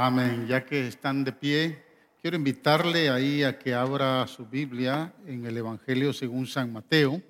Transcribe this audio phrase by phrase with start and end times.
[0.00, 0.46] Amén.
[0.46, 1.84] Ya que están de pie,
[2.22, 7.20] quiero invitarle ahí a que abra su Biblia en el Evangelio según San Mateo.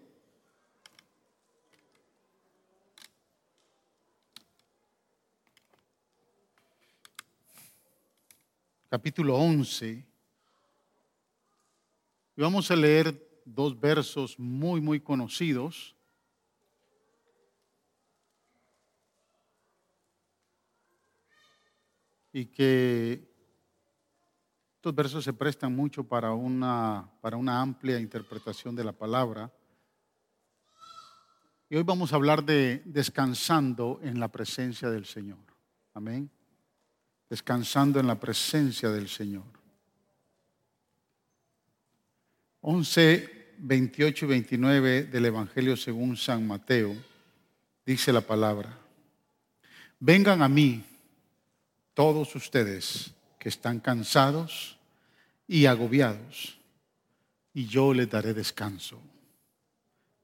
[8.90, 10.04] Capítulo 11.
[12.36, 15.96] Y vamos a leer dos versos muy, muy conocidos.
[22.38, 23.20] Y que
[24.76, 29.52] estos versos se prestan mucho para una, para una amplia interpretación de la palabra.
[31.68, 35.40] Y hoy vamos a hablar de descansando en la presencia del Señor.
[35.94, 36.30] Amén.
[37.28, 39.42] Descansando en la presencia del Señor.
[42.60, 46.94] 11, 28 y 29 del Evangelio según San Mateo,
[47.84, 48.78] dice la palabra.
[49.98, 50.84] Vengan a mí
[51.98, 54.78] todos ustedes que están cansados
[55.48, 56.56] y agobiados,
[57.52, 59.00] y yo les daré descanso.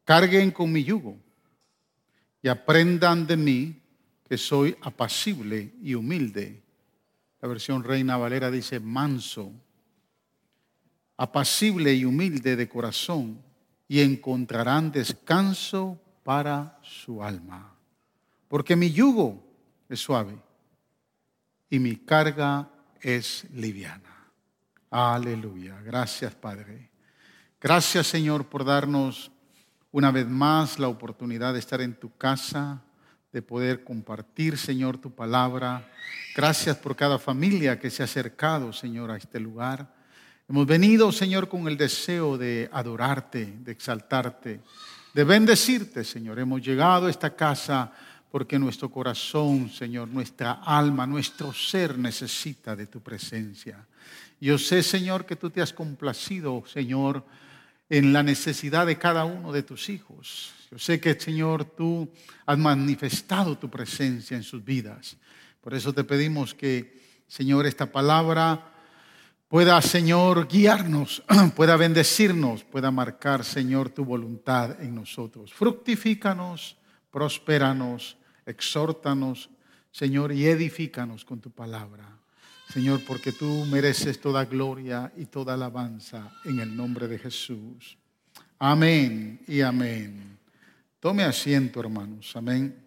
[0.05, 1.17] Carguen con mi yugo
[2.41, 3.83] y aprendan de mí
[4.29, 6.63] que soy apacible y humilde.
[7.41, 9.51] La versión Reina Valera dice manso,
[11.17, 13.43] apacible y humilde de corazón,
[13.89, 17.75] y encontrarán descanso para su alma.
[18.47, 19.43] Porque mi yugo
[19.89, 20.37] es suave
[21.71, 22.69] y mi carga
[23.01, 24.31] es liviana.
[24.91, 25.81] Aleluya.
[25.83, 26.91] Gracias, Padre.
[27.61, 29.31] Gracias, Señor, por darnos
[29.91, 32.83] una vez más la oportunidad de estar en tu casa,
[33.33, 35.91] de poder compartir, Señor, tu palabra.
[36.37, 39.93] Gracias por cada familia que se ha acercado, Señor, a este lugar.
[40.49, 44.61] Hemos venido, Señor, con el deseo de adorarte, de exaltarte,
[45.13, 46.39] de bendecirte, Señor.
[46.39, 47.93] Hemos llegado a esta casa
[48.35, 53.87] porque nuestro corazón, Señor, nuestra alma, nuestro ser necesita de tu presencia.
[54.41, 57.25] Yo sé, Señor, que tú te has complacido, Señor,
[57.89, 60.53] en la necesidad de cada uno de tus hijos.
[60.69, 62.11] Yo sé que, Señor, tú
[62.45, 65.17] has manifestado tu presencia en sus vidas.
[65.61, 68.69] Por eso te pedimos que, Señor, esta palabra
[69.47, 71.23] pueda, Señor, guiarnos,
[71.55, 75.55] pueda bendecirnos, pueda marcar, Señor, tu voluntad en nosotros.
[75.55, 76.77] Fructifícanos,
[77.13, 79.51] prospéranos exhórtanos,
[79.91, 82.19] Señor, y edifícanos con tu palabra.
[82.69, 87.97] Señor, porque tú mereces toda gloria y toda alabanza en el nombre de Jesús.
[88.59, 90.39] Amén y amén.
[90.99, 92.35] Tome asiento, hermanos.
[92.35, 92.83] Amén.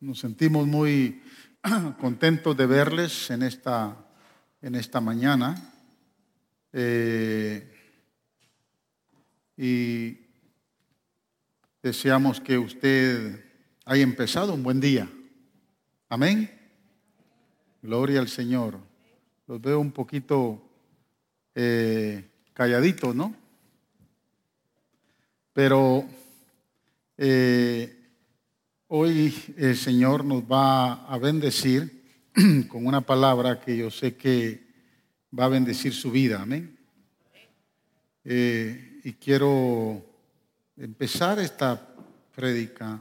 [0.00, 1.22] Nos sentimos muy
[1.98, 3.96] contentos de verles en esta,
[4.62, 5.72] en esta mañana.
[6.72, 7.73] Eh,
[9.56, 10.18] y
[11.82, 13.44] deseamos que usted
[13.84, 15.08] haya empezado un buen día.
[16.08, 16.50] Amén.
[17.82, 18.78] Gloria al Señor.
[19.46, 20.62] Los veo un poquito
[21.54, 23.34] eh, calladitos, ¿no?
[25.52, 26.08] Pero
[27.18, 27.96] eh,
[28.88, 32.02] hoy el Señor nos va a bendecir
[32.68, 34.66] con una palabra que yo sé que
[35.38, 36.42] va a bendecir su vida.
[36.42, 36.78] Amén.
[38.24, 40.02] Eh, y quiero
[40.78, 41.94] empezar esta
[42.34, 43.00] prédica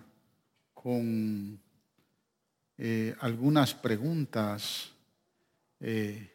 [0.74, 1.58] con
[2.78, 4.92] eh, algunas preguntas
[5.80, 6.30] eh,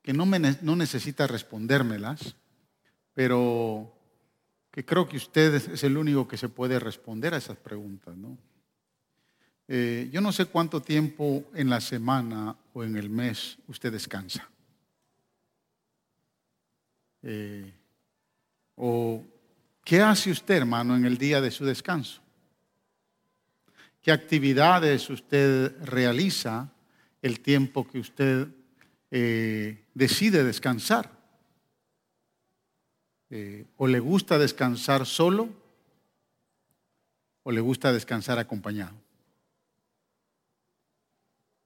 [0.00, 2.36] que no, no necesita respondérmelas,
[3.12, 3.92] pero
[4.70, 8.16] que creo que usted es el único que se puede responder a esas preguntas.
[8.16, 8.38] ¿no?
[9.66, 14.48] Eh, yo no sé cuánto tiempo en la semana o en el mes usted descansa.
[18.80, 19.26] ¿O
[19.84, 22.22] qué hace usted, hermano, en el día de su descanso?
[24.00, 26.72] ¿Qué actividades usted realiza
[27.20, 28.46] el tiempo que usted
[29.10, 31.10] eh, decide descansar?
[33.30, 35.48] Eh, ¿O le gusta descansar solo?
[37.42, 38.94] ¿O le gusta descansar acompañado?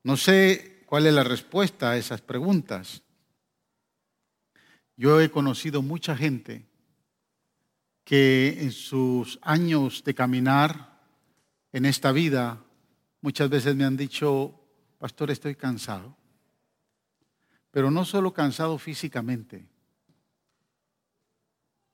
[0.02, 3.02] No sé cuál es la respuesta a esas preguntas.
[4.96, 6.71] Yo he conocido mucha gente
[8.04, 11.00] que en sus años de caminar
[11.72, 12.62] en esta vida
[13.20, 14.60] muchas veces me han dicho,
[14.98, 16.16] pastor, estoy cansado.
[17.70, 19.66] Pero no solo cansado físicamente,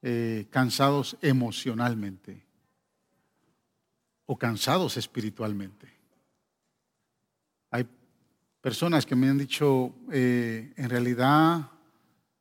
[0.02, 2.44] eh, cansados emocionalmente
[4.26, 5.92] o cansados espiritualmente.
[7.70, 7.86] Hay
[8.60, 11.70] personas que me han dicho, eh, en realidad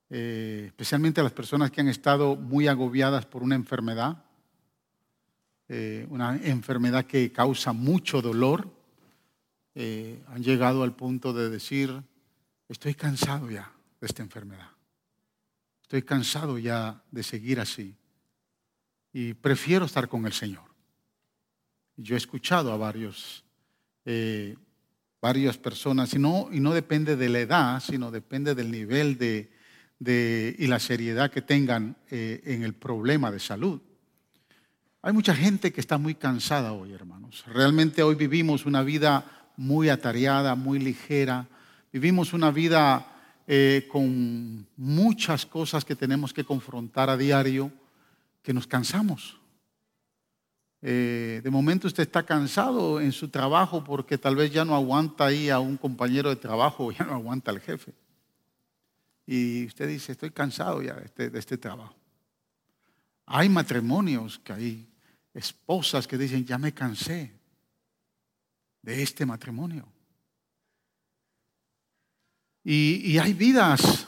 [0.10, 4.24] eh, especialmente a las personas que han estado muy agobiadas por una enfermedad.
[5.70, 8.72] eh, una enfermedad que causa mucho dolor,
[9.76, 12.04] eh, han llegado al punto de decir,
[12.70, 13.70] estoy cansado ya
[14.00, 14.70] de esta enfermedad.
[15.82, 17.94] Estoy cansado ya de seguir así.
[19.12, 20.64] Y prefiero estar con el Señor.
[21.98, 23.44] Yo he escuchado a varios,
[25.22, 29.57] varias personas, y no, y no depende de la edad, sino depende del nivel de,
[30.00, 33.82] y la seriedad que tengan eh, en el problema de salud.
[35.02, 37.44] Hay mucha gente que está muy cansada hoy, hermanos.
[37.48, 41.48] Realmente hoy vivimos una vida muy atareada, muy ligera.
[41.92, 43.08] Vivimos una vida
[43.48, 47.72] eh, con muchas cosas que tenemos que confrontar a diario,
[48.44, 49.40] que nos cansamos.
[50.82, 55.26] Eh, de momento usted está cansado en su trabajo porque tal vez ya no aguanta
[55.26, 57.94] ahí a un compañero de trabajo ya no aguanta al jefe.
[59.28, 61.96] Y usted dice, estoy cansado ya de este, de este trabajo.
[63.26, 64.90] Hay matrimonios que hay
[65.34, 67.34] esposas que dicen, ya me cansé
[68.82, 69.86] de este matrimonio.
[72.64, 74.08] Y, hay vidas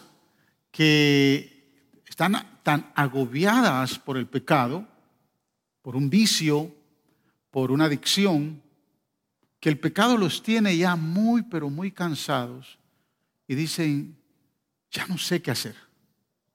[0.71, 4.85] que están tan agobiadas por el pecado,
[5.81, 6.75] por un vicio,
[7.51, 8.61] por una adicción,
[9.61, 12.79] que el pecado los tiene ya muy, pero muy cansados
[13.47, 14.18] y dicen,
[14.91, 15.75] ya no sé qué hacer.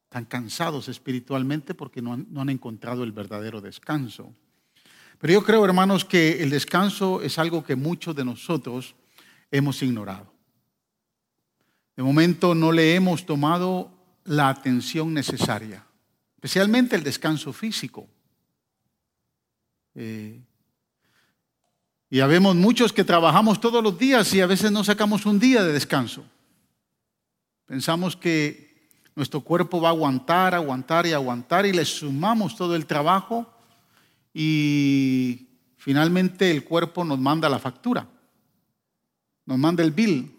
[0.08, 4.32] Tan cansados espiritualmente porque no han, no han, encontrado el verdadero descanso.
[5.18, 8.94] Pero yo creo, hermanos, que el descanso es algo que muchos de nosotros
[9.50, 10.32] hemos ignorado.
[11.96, 13.90] De momento no le hemos tomado
[14.24, 15.84] la atención necesaria,
[16.34, 18.08] especialmente el descanso físico.
[19.94, 20.40] Eh,
[22.10, 25.62] y habemos muchos que trabajamos todos los días y a veces no sacamos un día
[25.62, 26.24] de descanso.
[27.66, 32.86] Pensamos que nuestro cuerpo va a aguantar, aguantar y aguantar y le sumamos todo el
[32.86, 33.50] trabajo
[34.32, 38.06] y finalmente el cuerpo nos manda la factura,
[39.46, 40.36] nos manda el bill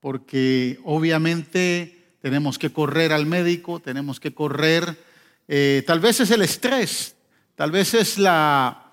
[0.00, 4.98] porque obviamente tenemos que correr al médico, tenemos que correr,
[5.46, 7.14] eh, tal vez es el estrés,
[7.54, 8.92] tal vez es la,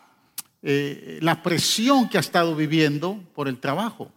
[0.61, 4.11] eh, la presión que ha estado viviendo por el trabajo.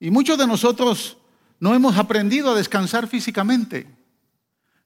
[0.00, 1.16] Y muchos de nosotros
[1.62, 3.86] no hemos aprendido a descansar físicamente,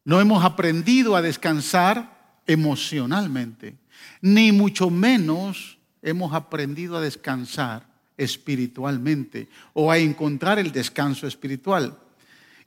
[0.05, 3.79] no hemos aprendido a descansar emocionalmente,
[4.21, 7.87] ni mucho menos hemos aprendido a descansar
[8.19, 11.99] espiritualmente o a encontrar el descanso espiritual.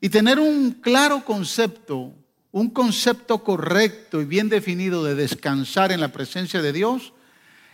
[0.01, 2.11] Y tener un claro concepto,
[2.49, 7.13] un concepto correcto y bien definido de descansar en la presencia de Dios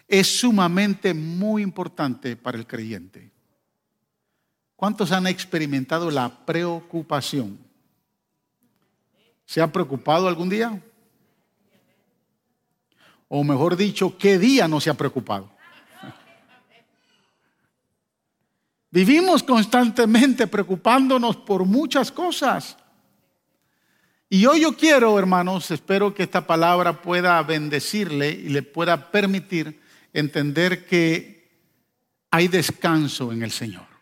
[0.10, 3.35] es sumamente muy importante para el creyente.
[4.76, 7.58] ¿Cuántos han experimentado la preocupación?
[9.46, 10.82] ¿Se ha preocupado algún día?
[13.28, 15.50] O mejor dicho, ¿qué día no se ha preocupado?
[18.92, 22.78] Vivimos constantemente preocupándonos por muchas cosas.
[24.30, 29.82] Y hoy yo quiero, hermanos, espero que esta palabra pueda bendecirle y le pueda permitir
[30.14, 31.50] entender que
[32.32, 33.95] hay descanso en el Señor.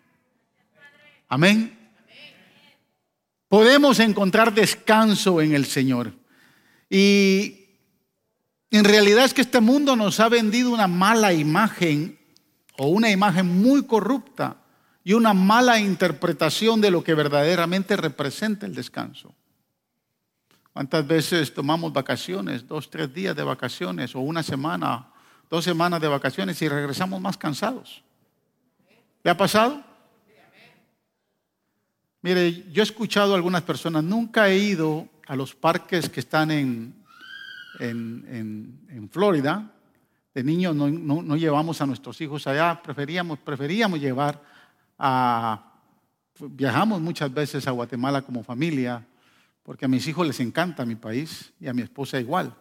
[1.34, 1.76] Amén.
[3.48, 6.14] Podemos encontrar descanso en el Señor.
[6.92, 7.70] Y
[8.70, 12.20] en realidad es que este mundo nos ha vendido una mala imagen
[12.78, 14.58] o una imagen muy corrupta
[15.04, 19.34] y una mala interpretación de lo que verdaderamente representa el descanso.
[20.72, 25.12] ¿Cuántas veces tomamos vacaciones, dos, tres días de vacaciones o una semana,
[25.50, 28.04] dos semanas de vacaciones y regresamos más cansados?
[29.24, 29.93] ¿Le ha pasado?
[32.24, 36.52] Mire, yo he escuchado a algunas personas, nunca he ido a los parques que están
[36.52, 36.96] en,
[37.80, 39.70] en, Florida.
[40.34, 44.42] De niños no, no, llevamos a nuestros hijos allá, preferíamos, preferíamos llevar
[46.40, 49.06] viajamos muchas veces a Guatemala como familia,
[49.62, 52.56] porque a mis hijos les encanta mi país y a mi esposa igual.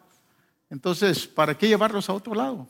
[0.71, 2.67] Entonces, ¿para qué llevarlos a otro lado?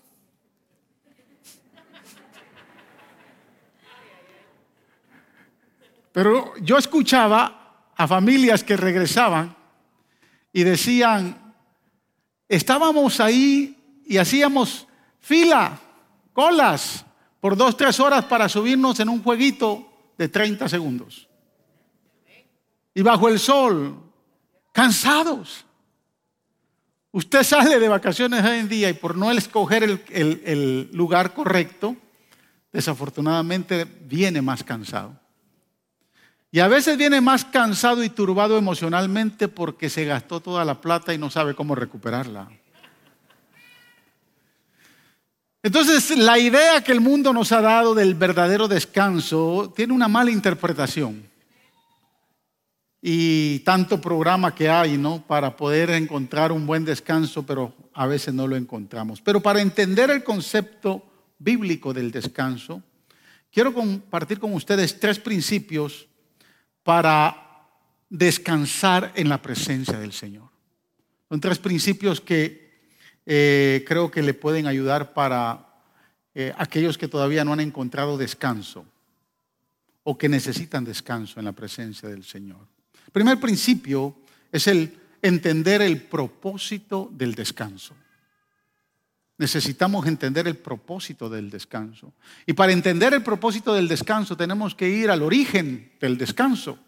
[6.13, 9.57] Pero yo escuchaba a familias que regresaban
[10.53, 11.55] y decían,
[12.49, 14.87] estábamos ahí y hacíamos
[15.21, 15.79] fila,
[16.33, 17.07] colas,
[17.41, 21.29] por dos, tres horas para subirnos en un jueguito de 30 segundos.
[22.95, 23.99] Y bajo el sol,
[24.73, 25.65] cansados.
[27.11, 31.97] Usted sale de vacaciones hoy en día y por no escoger el, el lugar correcto,
[32.71, 35.22] desafortunadamente viene más cansado.
[36.55, 41.15] Y a veces viene más cansado y turbado emocionalmente porque se gastó toda la plata
[41.15, 42.47] y no sabe cómo recuperarla.
[45.63, 50.31] Entonces, la idea que el mundo nos ha dado del verdadero descanso tiene una mala
[50.31, 51.27] interpretación.
[53.01, 55.27] Y tanto programa que hay, ¿no?
[55.27, 59.23] Para poder encontrar un buen descanso, pero a veces no lo encontramos.
[59.23, 61.03] Pero para entender el concepto
[61.39, 62.83] bíblico del descanso,
[63.51, 66.09] quiero compartir con ustedes tres principios
[66.83, 67.69] para
[68.09, 70.51] descansar en la presencia del Señor.
[71.29, 72.73] Son tres principios que
[73.25, 75.67] eh, creo que le pueden ayudar para
[76.35, 78.85] eh, aquellos que todavía no han encontrado descanso
[80.03, 82.67] o que necesitan descanso en la presencia del Señor.
[83.07, 84.17] El primer principio
[84.51, 87.95] es el entender el propósito del descanso.
[89.43, 92.13] Necesitamos entender el propósito del descanso.
[92.47, 96.79] Y para entender el propósito del descanso tenemos que ir al origen del descanso.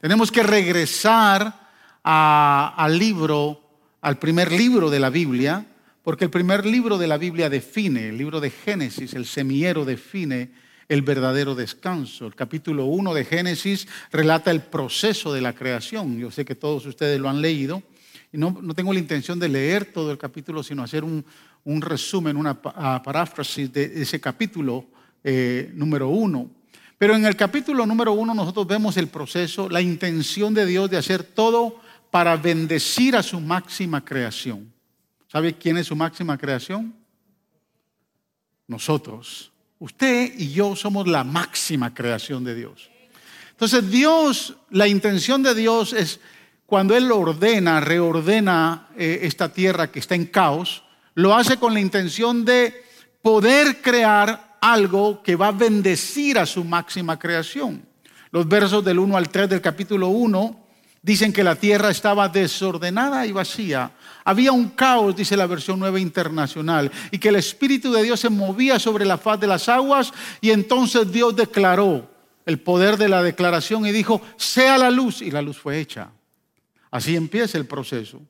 [0.00, 1.70] Tenemos que regresar
[2.02, 3.62] al libro
[4.00, 5.64] al primer libro de la Biblia,
[6.02, 10.50] porque el primer libro de la Biblia define, el libro de Génesis, el semillero define
[10.88, 12.26] el verdadero descanso.
[12.26, 16.18] El capítulo 1 de Génesis relata el proceso de la creación.
[16.18, 17.84] Yo sé que todos ustedes lo han leído
[18.32, 21.24] y no, tengo la intención de leer todo el capítulo, sino hacer un,
[21.80, 24.86] resumen, una paráfrasis de ese capítulo
[25.22, 26.50] eh, número 1.
[26.96, 30.96] Pero en el capítulo número 1 nosotros vemos el proceso, la intención de Dios de
[30.96, 31.80] hacer todo
[32.10, 34.72] para bendecir a su máxima creación.
[35.26, 36.94] ¿Sabe quién es su máxima creación?
[38.68, 39.52] Nosotros.
[39.78, 42.90] Usted y yo somos la máxima creación de Dios.
[43.50, 46.20] Entonces Dios, la intención de Dios es
[46.64, 50.84] cuando Él ordena, reordena eh, esta tierra que está en caos,
[51.16, 52.84] lo hace con la intención de
[53.20, 57.84] poder crear algo que va a bendecir a su máxima creación.
[58.30, 60.66] Los versos del 1 al 3 del capítulo 1
[61.06, 63.92] Dicen que la tierra estaba desordenada y vacía.
[64.24, 68.28] Había un caos, dice la versión nueva internacional, y que el Espíritu de Dios se
[68.28, 72.10] movía sobre la faz de las aguas y entonces Dios declaró
[72.44, 76.10] el poder de la declaración y dijo, sea la luz, y la luz fue hecha.
[76.90, 78.20] Así empieza el proceso.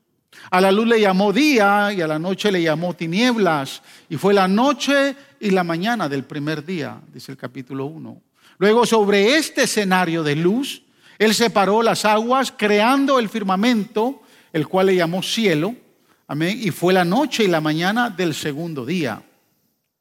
[0.49, 4.33] A la luz le llamó día y a la noche le llamó tinieblas, y fue
[4.33, 8.21] la noche y la mañana del primer día, dice el capítulo 1.
[8.59, 10.83] Luego sobre este escenario de luz,
[11.19, 14.21] él separó las aguas creando el firmamento,
[14.53, 15.75] el cual le llamó cielo.
[16.27, 16.59] Amén.
[16.61, 19.21] Y fue la noche y la mañana del segundo día.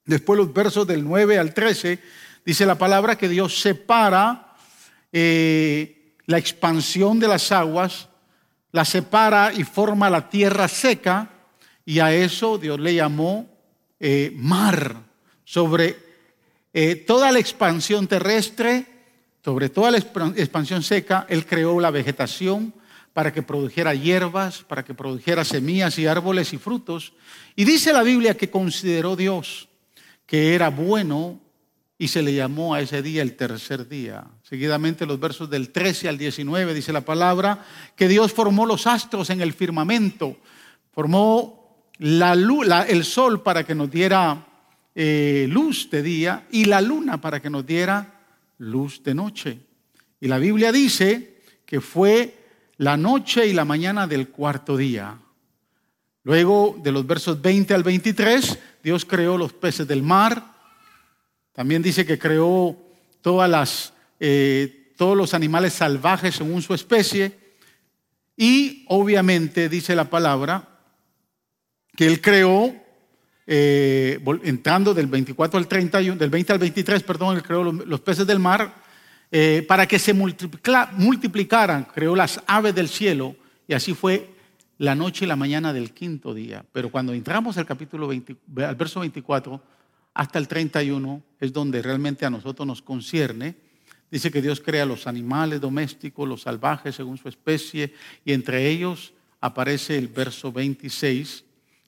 [0.04, 1.98] Después los versos del 9 al 13
[2.44, 4.54] dice la palabra que Dios separa
[5.12, 8.08] eh, la expansión de las aguas,
[8.76, 11.30] la separa y forma la tierra seca
[11.86, 13.48] y a eso Dios le llamó
[13.98, 14.96] eh, mar
[15.44, 15.96] sobre
[16.74, 18.84] eh, toda la expansión terrestre
[19.42, 22.74] sobre toda la expansión seca, Él creó la vegetación
[23.14, 27.12] para que produjera hierbas, para que produjera semillas y árboles y frutos.
[27.54, 29.68] Y dice la Biblia que consideró Dios
[30.26, 31.40] que era bueno
[31.96, 34.26] y se le llamó a ese día el tercer día.
[34.48, 39.30] Seguidamente los versos del 13 al 19 dice la palabra que Dios formó los astros
[39.30, 40.36] en el firmamento,
[40.92, 42.32] formó la
[42.84, 44.46] el sol para que nos diera
[44.94, 48.20] eh, luz de día y la luna para que nos diera
[48.58, 49.58] luz de noche.
[50.20, 52.38] Y la Biblia dice que fue
[52.76, 55.18] la noche y la mañana del cuarto día.
[56.22, 60.54] Luego de los versos 20 al 23, Dios creó los peces del mar.
[61.52, 62.76] También dice que creó
[63.22, 67.38] todas las, eh, todos los animales salvajes según su especie.
[68.36, 70.68] Y obviamente dice la palabra
[71.96, 72.74] que Él creó
[73.48, 78.26] eh, entrando del 24 al 31, del 20 al 23, perdón, él creó los, peces
[78.26, 78.74] del mar
[79.30, 83.36] eh, para que se multiplicaran, creó las aves del cielo
[83.68, 84.34] y así fue
[84.78, 86.64] la noche y la mañana del quinto día.
[86.72, 89.62] Pero cuando entramos al capítulo 20, al verso 24
[90.14, 93.54] hasta el 31 es donde realmente a nosotros nos concierne.
[94.10, 97.92] Dice que Dios crea los animales domésticos, los salvajes según su especie,
[98.24, 101.44] y entre ellos aparece el verso 26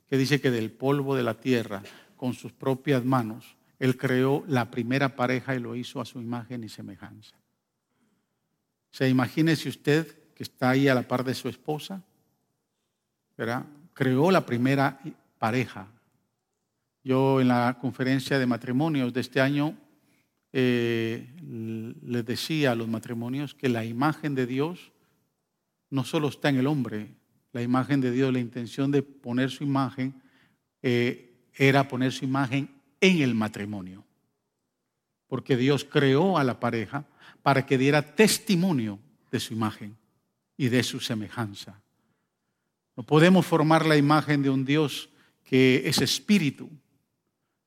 [0.08, 1.82] que dice que del polvo de la tierra,
[2.16, 6.64] con sus propias manos, Él creó la primera pareja y lo hizo a su imagen
[6.64, 7.36] y semejanza.
[8.90, 12.02] O sea, imagínese usted que está ahí a la par de su esposa,
[13.36, 13.66] ¿verdad?
[13.92, 14.98] Creó la primera
[15.38, 15.86] pareja.
[17.04, 19.76] Yo en la conferencia de matrimonios de este año
[20.52, 21.26] eh,
[22.02, 24.92] les decía a los matrimonios que la imagen de Dios
[25.90, 27.14] no solo está en el hombre,
[27.52, 30.20] la imagen de Dios, la intención de poner su imagen
[30.82, 34.04] eh, era poner su imagen en el matrimonio.
[35.26, 37.04] Porque Dios creó a la pareja
[37.42, 38.98] para que diera testimonio
[39.30, 39.96] de su imagen
[40.56, 41.80] y de su semejanza.
[42.96, 45.08] No podemos formar la imagen de un Dios
[45.44, 46.68] que es espíritu,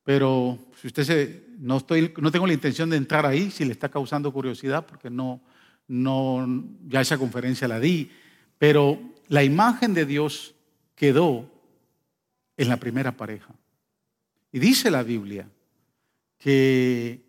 [0.03, 3.71] pero si usted se, no, estoy, no tengo la intención de entrar ahí, si le
[3.71, 5.41] está causando curiosidad, porque no,
[5.87, 8.09] no, ya esa conferencia la di,
[8.57, 10.55] pero la imagen de Dios
[10.95, 11.49] quedó
[12.57, 13.53] en la primera pareja.
[14.51, 15.47] Y dice la Biblia
[16.39, 17.21] que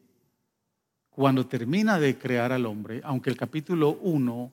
[1.11, 4.53] cuando termina de crear al hombre, aunque el capítulo 1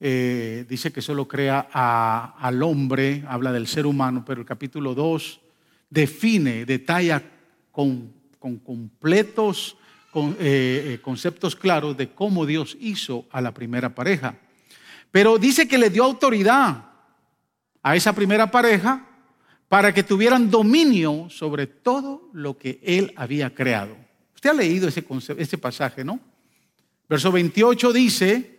[0.00, 5.40] eh, dice que solo crea al hombre, habla del ser humano, pero el capítulo 2
[5.88, 7.22] define, detalla
[7.70, 8.12] con,
[8.58, 9.76] completos
[10.10, 14.36] con, eh, eh, conceptos claros de cómo Dios hizo a la primera pareja.
[15.10, 16.84] Pero dice que le dio autoridad
[17.82, 19.06] a esa primera pareja
[19.68, 23.96] para que tuvieran dominio sobre todo lo que él había creado.
[24.34, 25.04] Usted ha leído ese,
[25.36, 26.20] ese pasaje, ¿no?
[27.08, 28.54] Verso 28 dice,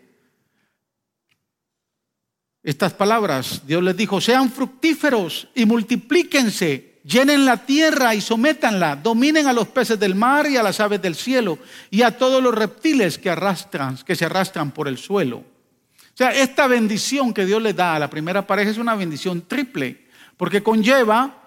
[2.65, 3.61] estas palabras.
[3.65, 9.67] Dios les dijo, sean fructíferos y multiplíquense, llenen la tierra y sométanla, dominen a los
[9.67, 11.59] peces del mar y a las aves del cielo
[11.91, 15.37] y a todos los reptiles que arrastran, que se arrastran por el suelo.
[15.37, 19.41] O sea, esta bendición que Dios le da a la primera pareja es una bendición
[19.47, 20.07] triple,
[20.37, 21.43] porque conlleva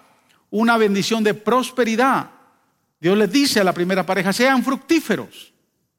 [0.51, 2.31] una bendición de prosperidad.
[2.99, 5.53] Dios les dice a la primera pareja, sean fructíferos,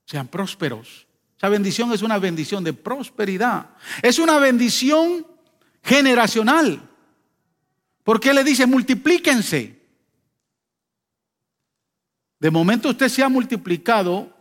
[0.05, 1.07] sean prósperos.
[1.37, 3.71] Esa bendición es una bendición de prosperidad.
[4.03, 5.27] Es una bendición
[5.83, 6.90] generacional.
[8.11, 9.79] Porque le dice, multiplíquense.
[12.41, 14.37] De momento usted se ha multiplicado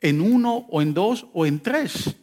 [0.00, 2.16] en uno o en dos o en tres.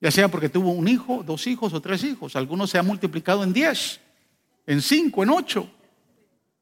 [0.00, 2.34] Ya sea porque tuvo un hijo, dos hijos o tres hijos.
[2.34, 4.00] Algunos se han multiplicado en diez,
[4.66, 5.70] en cinco, en ocho.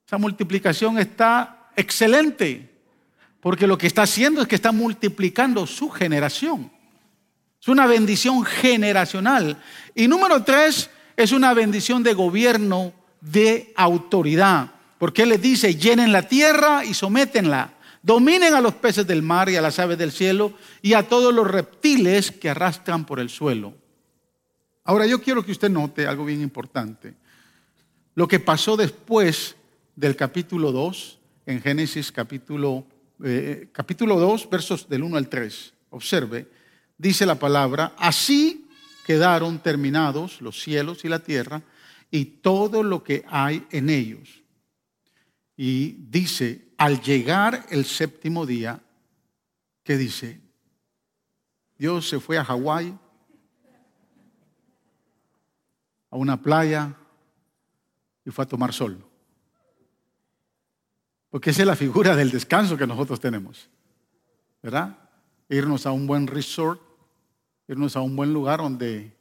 [0.06, 2.78] Esa multiplicación está excelente
[3.40, 6.70] porque lo que está haciendo es que está multiplicando su generación.
[7.58, 9.62] Es una bendición generacional.
[9.94, 12.92] Y número tres, es una bendición de gobierno
[13.24, 14.70] de autoridad.
[14.98, 17.74] Porque Él les dice, llenen la tierra y sométenla.
[18.02, 21.32] Dominen a los peces del mar y a las aves del cielo y a todos
[21.32, 23.74] los reptiles que arrastran por el suelo.
[24.84, 27.14] Ahora yo quiero que usted note algo bien importante.
[28.14, 29.56] Lo que pasó después
[29.96, 32.84] del capítulo 2, en Génesis capítulo
[33.22, 35.72] eh, capítulo 2, versos del 1 al 3.
[35.90, 36.48] Observe,
[36.98, 38.66] dice la palabra, así
[39.06, 41.62] quedaron terminados los cielos y la tierra
[42.14, 44.44] y todo lo que hay en ellos.
[45.56, 48.80] Y dice, al llegar el séptimo día,
[49.82, 50.40] ¿qué dice?
[51.76, 52.96] Dios se fue a Hawái,
[56.08, 56.94] a una playa,
[58.24, 59.04] y fue a tomar sol.
[61.30, 63.68] Porque esa es la figura del descanso que nosotros tenemos.
[64.62, 64.96] ¿Verdad?
[65.48, 66.80] Irnos a un buen resort,
[67.66, 69.16] irnos a un buen lugar donde,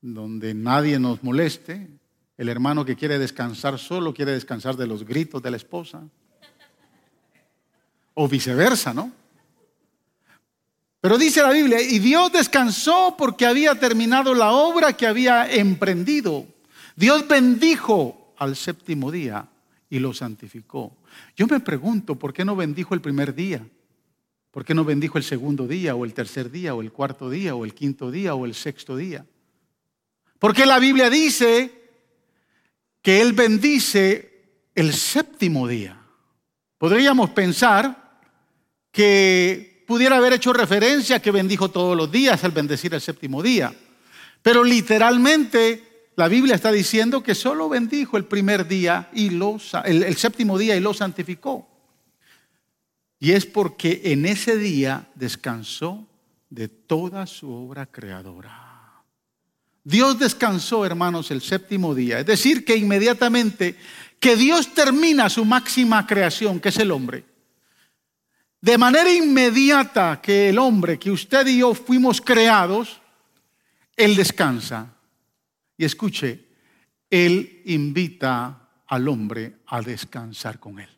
[0.00, 1.97] donde nadie nos moleste.
[2.38, 6.04] El hermano que quiere descansar solo quiere descansar de los gritos de la esposa.
[8.14, 9.12] O viceversa, ¿no?
[11.00, 16.46] Pero dice la Biblia, y Dios descansó porque había terminado la obra que había emprendido.
[16.94, 19.48] Dios bendijo al séptimo día
[19.90, 20.96] y lo santificó.
[21.36, 23.66] Yo me pregunto, ¿por qué no bendijo el primer día?
[24.52, 27.54] ¿Por qué no bendijo el segundo día o el tercer día o el cuarto día
[27.54, 29.24] o el quinto día o el sexto día?
[30.38, 31.77] Porque la Biblia dice
[33.08, 35.98] que Él bendice el séptimo día.
[36.76, 38.20] Podríamos pensar
[38.92, 43.74] que pudiera haber hecho referencia que bendijo todos los días al bendecir el séptimo día.
[44.42, 50.58] Pero literalmente la Biblia está diciendo que solo bendijo el primer día y el, séptimo
[50.58, 51.66] día y lo santificó.
[53.18, 56.06] Y es porque en ese día descansó
[56.50, 58.67] de toda su obra creadora.
[59.88, 62.18] Dios descansó, hermanos, el séptimo día.
[62.18, 63.74] Es decir, que inmediatamente
[64.20, 67.24] que Dios termina su máxima creación, que es el hombre,
[68.60, 73.00] de manera inmediata que el hombre, que usted y yo fuimos creados,
[73.96, 74.94] Él descansa.
[75.78, 76.48] Y escuche,
[77.08, 80.90] Él invita al hombre a descansar con Él.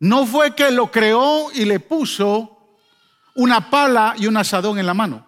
[0.00, 2.78] No fue que lo creó y le puso
[3.36, 5.27] una pala y un asadón en la mano.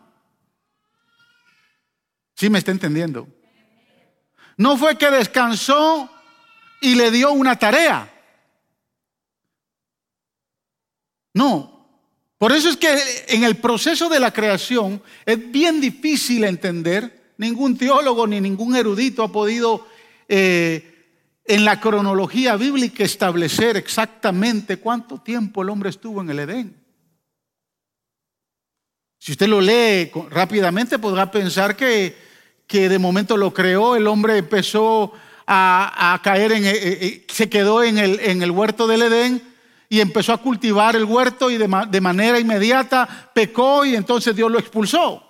[2.41, 3.29] ¿Sí me está entendiendo?
[4.57, 6.11] No fue que descansó
[6.81, 8.11] y le dio una tarea.
[11.35, 11.87] No,
[12.39, 12.97] por eso es que
[13.29, 19.23] en el proceso de la creación es bien difícil entender, ningún teólogo ni ningún erudito
[19.23, 19.87] ha podido
[20.27, 21.13] eh,
[21.45, 26.83] en la cronología bíblica establecer exactamente cuánto tiempo el hombre estuvo en el Edén.
[29.19, 32.30] Si usted lo lee rápidamente podrá pensar que,
[32.71, 35.13] que de momento lo creó, el hombre empezó
[35.45, 39.43] a, caer en, eh, eh, eh, se quedó en el, en el huerto del Edén
[39.89, 44.53] y empezó a cultivar el huerto y de, de manera inmediata pecó y entonces Dios
[44.53, 45.21] lo expulsó.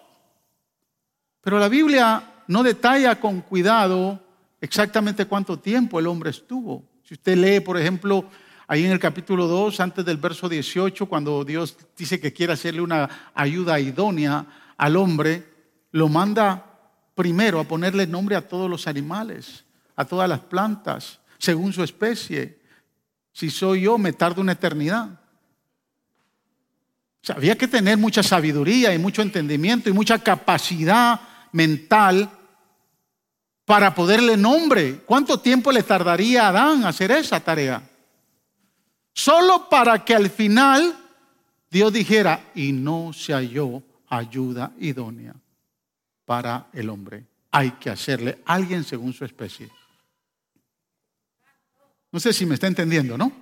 [1.41, 4.21] Pero la Biblia no detalla con cuidado
[4.61, 6.85] exactamente cuánto tiempo el hombre estuvo.
[7.03, 8.27] Si usted lee, por ejemplo,
[8.69, 12.83] ahí en el capítulo 2, antes del verso 18, cuando Dios dice que quiere hacerle
[12.83, 14.45] una ayuda idónea
[14.77, 15.49] al hombre,
[15.93, 16.67] lo manda
[17.21, 19.63] primero a ponerle nombre a todos los animales,
[19.95, 22.59] a todas las plantas, según su especie.
[23.31, 25.21] Si soy yo, me tardo una eternidad.
[27.29, 31.21] había que tener mucha sabiduría y mucho entendimiento y mucha capacidad
[31.53, 32.31] mental
[33.67, 35.03] para poderle nombre.
[35.05, 37.83] ¿Cuánto tiempo le tardaría a Adán hacer esa tarea?
[39.13, 40.97] Solo para que al final
[41.71, 45.35] Dios dijera, y no se halló ayuda idónea
[46.31, 47.27] para el hombre.
[47.51, 49.69] Hay que hacerle a alguien según su especie.
[52.13, 53.33] No sé si me está entendiendo, ¿no?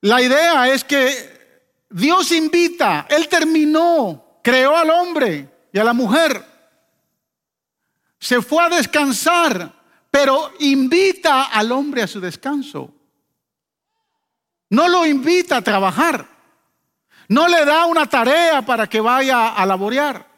[0.00, 6.44] La idea es que Dios invita, Él terminó, creó al hombre y a la mujer,
[8.18, 9.72] se fue a descansar,
[10.10, 12.92] pero invita al hombre a su descanso.
[14.70, 16.26] No lo invita a trabajar,
[17.28, 20.33] no le da una tarea para que vaya a laborear.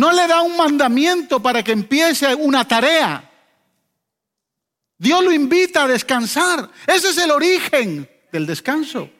[0.00, 3.22] No le da un mandamiento para que empiece una tarea.
[4.96, 6.70] Dios lo invita a descansar.
[6.86, 9.10] Ese es el origen del descanso.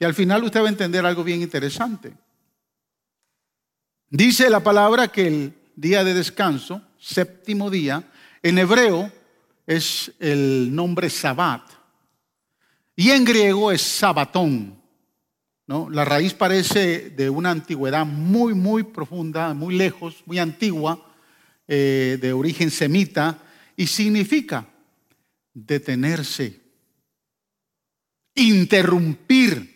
[0.00, 2.12] Y al final usted va a entender algo bien interesante.
[4.10, 8.02] Dice la palabra que el día de descanso, séptimo día,
[8.42, 9.08] en hebreo
[9.68, 11.62] es el nombre Sabbat.
[12.96, 14.81] Y en griego es Sabatón.
[15.66, 21.08] La raíz parece de una antigüedad muy, muy profunda, muy lejos, muy antigua,
[21.68, 23.38] eh, de origen semita,
[23.76, 24.66] y significa
[25.54, 26.60] detenerse,
[28.34, 29.70] interrumpir.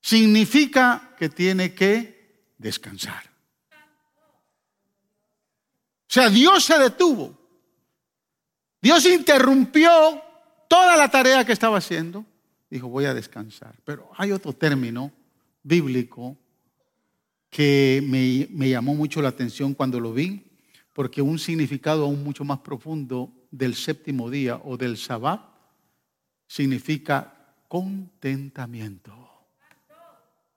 [0.00, 3.30] Significa que tiene que descansar.
[6.08, 7.38] O sea, Dios se detuvo.
[8.80, 10.23] Dios interrumpió
[10.74, 12.26] toda la tarea que estaba haciendo,
[12.68, 13.76] dijo, voy a descansar.
[13.84, 15.12] Pero hay otro término
[15.62, 16.36] bíblico
[17.48, 20.44] que me, llamó mucho la atención cuando lo vi,
[20.92, 25.42] porque un significado aún mucho más profundo del séptimo día o del sabbat
[26.48, 29.12] significa contentamiento.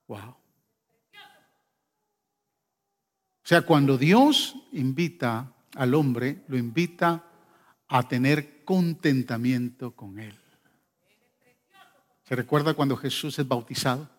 [0.08, 0.30] Wow.
[0.30, 0.38] O
[3.44, 7.24] sea, cuando Dios invita al hombre, lo invita
[7.88, 10.36] a tener contentamiento con Él.
[12.28, 14.10] ¿Se recuerda cuando Jesús es bautizado?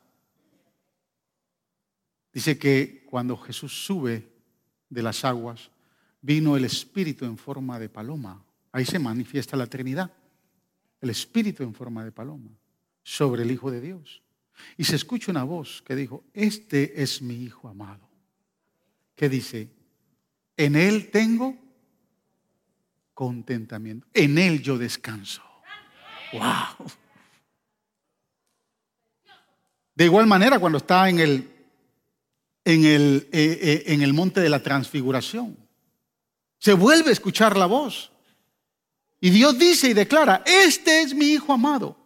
[2.32, 4.28] Dice que cuando Jesús sube
[4.88, 5.70] de las aguas,
[6.22, 8.42] vino el Espíritu en forma de paloma.
[8.72, 10.10] Ahí se manifiesta la Trinidad.
[11.00, 12.50] El Espíritu en forma de paloma
[13.02, 14.22] sobre el Hijo de Dios.
[14.76, 18.08] Y se escucha una voz que dijo, este es mi Hijo amado.
[19.14, 19.68] Que dice,
[20.56, 21.56] en Él tengo
[23.18, 24.06] contentamiento.
[24.14, 25.42] En Él yo descanso.
[26.32, 26.86] Wow.
[29.92, 31.50] De igual manera, cuando está en el,
[32.64, 35.58] en el, eh, eh, en el monte de la transfiguración,
[36.60, 38.12] se vuelve a escuchar la voz.
[39.20, 41.96] Y Dios dice y declara, este es mi Hijo amado.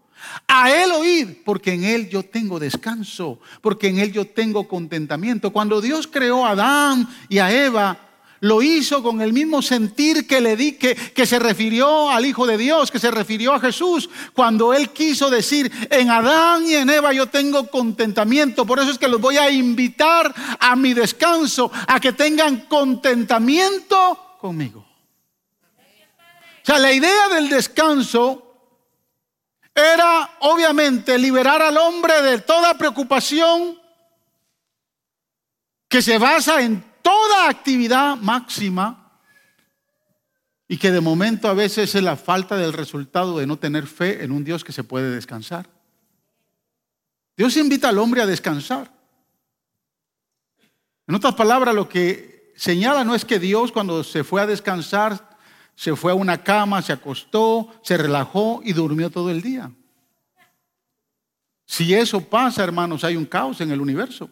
[0.49, 5.53] A Él oír, porque en Él yo tengo descanso, porque en Él yo tengo contentamiento.
[5.53, 8.12] Cuando Dios creó a Adán y a Eva,
[8.43, 12.45] lo hizo con el mismo sentir que le di, que, que se refirió al Hijo
[12.45, 16.91] de Dios, que se refirió a Jesús, cuando Él quiso decir, en Adán y en
[16.91, 18.67] Eva yo tengo contentamiento.
[18.67, 24.37] Por eso es que los voy a invitar a mi descanso, a que tengan contentamiento
[24.41, 24.81] conmigo.
[24.81, 28.57] O sea, la idea del descanso
[29.73, 33.79] era obviamente liberar al hombre de toda preocupación
[35.89, 39.21] que se basa en toda actividad máxima
[40.69, 44.25] y que de momento a veces es la falta del resultado de no tener fe
[44.25, 45.69] en un Dios que se puede descansar.
[47.37, 48.91] Dios invita al hombre a descansar.
[51.07, 55.37] En otras palabras, lo que señala no es que Dios cuando se fue a descansar,
[55.75, 59.71] se fue a una cama, se acostó, se relajó y durmió todo el día.
[61.67, 64.31] Si eso pasa, hermanos, hay un caos en el universo.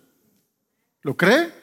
[1.02, 1.59] ¿Lo cree?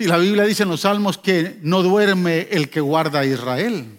[0.00, 3.98] Y la Biblia dice en los Salmos que no duerme el que guarda a Israel.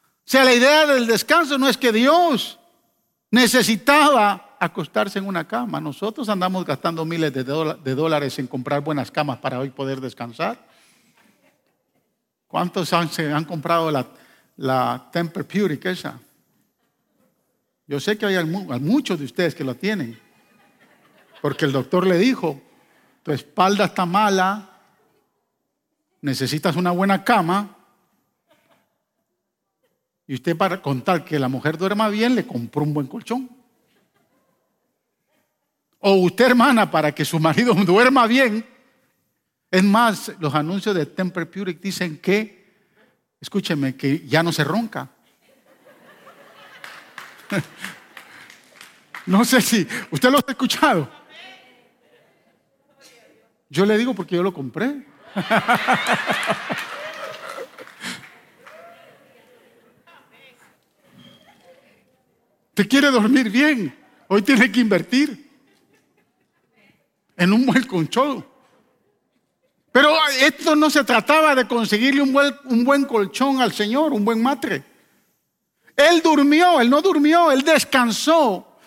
[0.00, 2.60] O sea, la idea del descanso no es que Dios
[3.32, 5.80] necesitaba acostarse en una cama.
[5.80, 10.64] Nosotros andamos gastando miles de, dólares en comprar buenas camas para hoy poder descansar.
[12.46, 13.08] ¿Cuántos han,
[13.46, 14.06] comprado la,
[14.58, 15.44] la Temper
[15.86, 16.20] esa?
[17.88, 20.16] Yo sé que hay muchos de ustedes que lo tienen,
[21.42, 22.62] porque el doctor le dijo,
[23.28, 24.67] tu espalda está mala,
[26.20, 27.76] necesitas una buena cama,
[30.26, 33.48] y usted para contar que la mujer duerma bien le compró un buen colchón.
[36.00, 38.64] O usted, hermana, para que su marido duerma bien.
[39.70, 42.76] Es más, los anuncios de Temper Puric dicen que,
[43.40, 45.10] escúcheme, que ya no se ronca.
[49.26, 51.06] No sé si usted lo ha escuchado.
[53.68, 55.04] Yo le digo porque yo lo compré.
[62.74, 63.92] Te quiere dormir bien.
[64.28, 65.50] Hoy tiene que invertir
[67.36, 68.46] en un buen colchón.
[69.90, 74.24] Pero esto no se trataba de conseguirle un buen, un buen colchón al Señor, un
[74.24, 74.84] buen matre.
[75.96, 78.78] Él durmió, él no durmió, él descansó.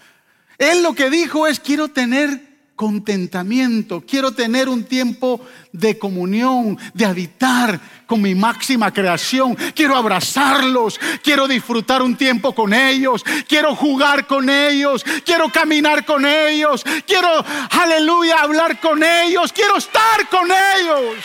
[0.57, 2.50] Él lo que dijo es, quiero tener
[2.81, 5.39] contentamiento, quiero tener un tiempo
[5.71, 12.73] de comunión, de habitar con mi máxima creación, quiero abrazarlos, quiero disfrutar un tiempo con
[12.73, 19.77] ellos, quiero jugar con ellos, quiero caminar con ellos, quiero, aleluya, hablar con ellos, quiero
[19.77, 21.23] estar con ellos.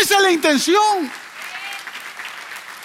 [0.00, 1.12] Esa es la intención.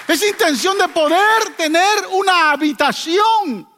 [0.09, 3.68] Es intención de poder tener una habitación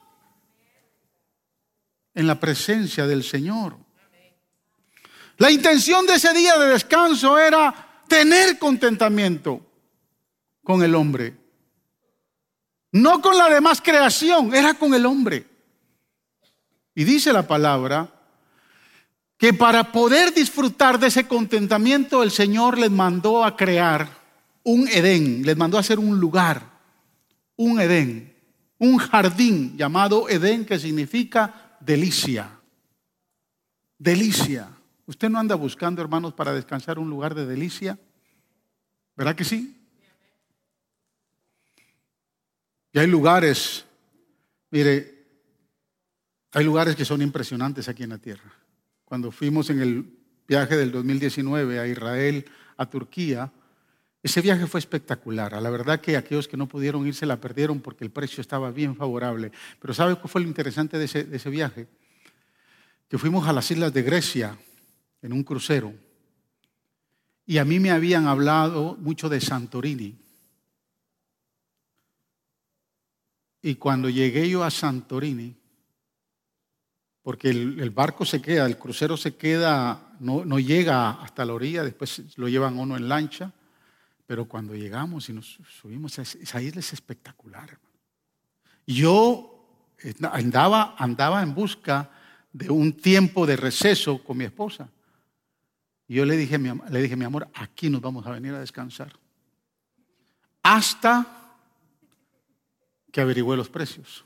[2.13, 3.77] en la presencia del Señor.
[5.37, 9.65] La intención de ese día de descanso era tener contentamiento
[10.63, 11.35] con el hombre.
[12.91, 15.47] No con la demás creación, era con el hombre.
[16.93, 18.09] Y dice la palabra
[19.37, 24.07] que para poder disfrutar de ese contentamiento el Señor les mandó a crear
[24.63, 26.61] un Edén, les mandó a hacer un lugar,
[27.55, 28.35] un Edén,
[28.77, 32.59] un jardín llamado Edén que significa delicia.
[33.97, 34.69] Delicia.
[35.05, 37.99] ¿Usted no anda buscando, hermanos, para descansar un lugar de delicia?
[39.15, 39.77] ¿Verdad que sí?
[42.93, 43.85] Y hay lugares,
[44.69, 45.25] mire,
[46.51, 48.53] hay lugares que son impresionantes aquí en la tierra.
[49.05, 50.17] Cuando fuimos en el
[50.47, 52.45] viaje del 2019 a Israel,
[52.77, 53.51] a Turquía,
[54.23, 55.55] ese viaje fue espectacular.
[55.55, 58.41] A la verdad que aquellos que no pudieron ir se la perdieron porque el precio
[58.41, 59.51] estaba bien favorable.
[59.79, 61.87] Pero ¿sabe cuál fue lo interesante de ese, de ese viaje?
[63.07, 64.57] Que fuimos a las islas de Grecia
[65.21, 65.93] en un crucero.
[67.47, 70.17] Y a mí me habían hablado mucho de Santorini.
[73.63, 75.55] Y cuando llegué yo a Santorini,
[77.23, 81.83] porque el, barco se queda, el crucero se queda, no, no, llega hasta la orilla,
[81.83, 83.53] después lo llevan uno en lancha,
[84.31, 87.77] pero cuando llegamos y nos subimos, esa isla es espectacular.
[88.87, 89.67] Yo
[90.31, 92.09] andaba, andaba en busca
[92.53, 94.87] de un tiempo de receso con mi esposa.
[96.07, 99.11] Y yo le dije, le dije, mi amor, aquí nos vamos a venir a descansar.
[100.63, 101.57] Hasta
[103.11, 104.23] que averigüé los precios.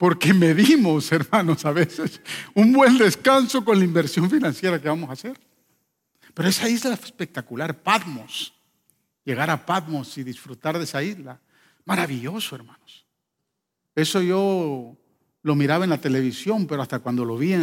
[0.00, 2.22] Porque medimos, hermanos, a veces
[2.54, 5.38] un buen descanso con la inversión financiera que vamos a hacer.
[6.32, 8.54] Pero esa isla es espectacular, Patmos.
[9.26, 11.38] Llegar a Patmos y disfrutar de esa isla.
[11.84, 13.04] Maravilloso, hermanos.
[13.94, 14.96] Eso yo
[15.42, 17.54] lo miraba en la televisión, pero hasta cuando lo vi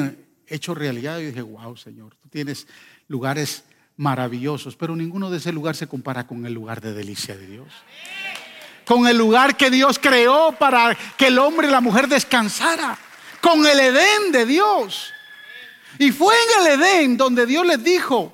[0.45, 2.67] hecho realidad, yo dije, wow, Señor, tú tienes
[3.07, 3.63] lugares
[3.95, 7.73] maravillosos, pero ninguno de ese lugar se compara con el lugar de delicia de Dios
[8.87, 12.97] con el lugar que Dios creó para que el hombre y la mujer descansara,
[13.41, 15.13] con el Edén de Dios.
[15.99, 18.33] Y fue en el Edén donde Dios les dijo,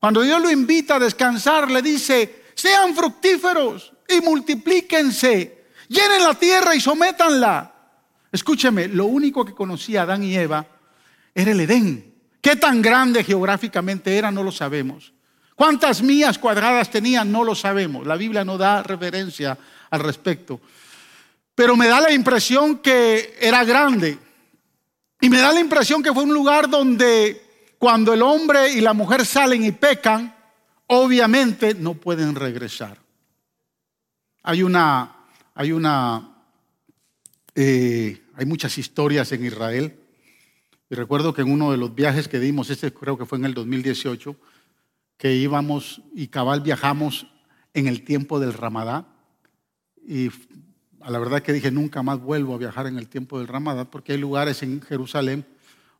[0.00, 6.74] cuando Dios lo invita a descansar, le dice, sean fructíferos y multiplíquense, llenen la tierra
[6.74, 7.72] y sométanla.
[8.32, 10.66] Escúcheme, lo único que conocía Adán y Eva
[11.32, 12.12] era el Edén.
[12.40, 14.32] ¿Qué tan grande geográficamente era?
[14.32, 15.13] No lo sabemos.
[15.54, 17.30] ¿Cuántas millas cuadradas tenían?
[17.30, 18.06] No lo sabemos.
[18.06, 19.56] La Biblia no da referencia
[19.90, 20.60] al respecto.
[21.54, 24.18] Pero me da la impresión que era grande.
[25.20, 27.40] Y me da la impresión que fue un lugar donde
[27.78, 30.34] cuando el hombre y la mujer salen y pecan,
[30.88, 32.98] obviamente no pueden regresar.
[34.42, 35.16] Hay una,
[35.54, 36.36] hay una,
[37.54, 39.98] eh, hay muchas historias en Israel.
[40.90, 43.46] Y recuerdo que en uno de los viajes que dimos, este creo que fue en
[43.46, 44.36] el 2018,
[45.24, 47.26] que íbamos y cabal viajamos
[47.72, 49.06] en el tiempo del Ramadán.
[50.06, 50.28] Y
[51.00, 53.88] a la verdad que dije, nunca más vuelvo a viajar en el tiempo del Ramadán,
[53.90, 55.46] porque hay lugares en Jerusalén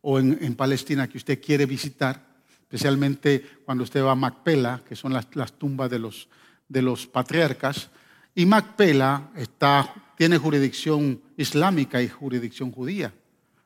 [0.02, 2.22] o en, Palestina que usted quiere visitar,
[2.64, 6.28] especialmente cuando usted va a Macpela, que son las, tumbas de los,
[6.68, 7.88] de los patriarcas,
[8.34, 13.10] y Macpela está, tiene jurisdicción islámica y jurisdicción judía.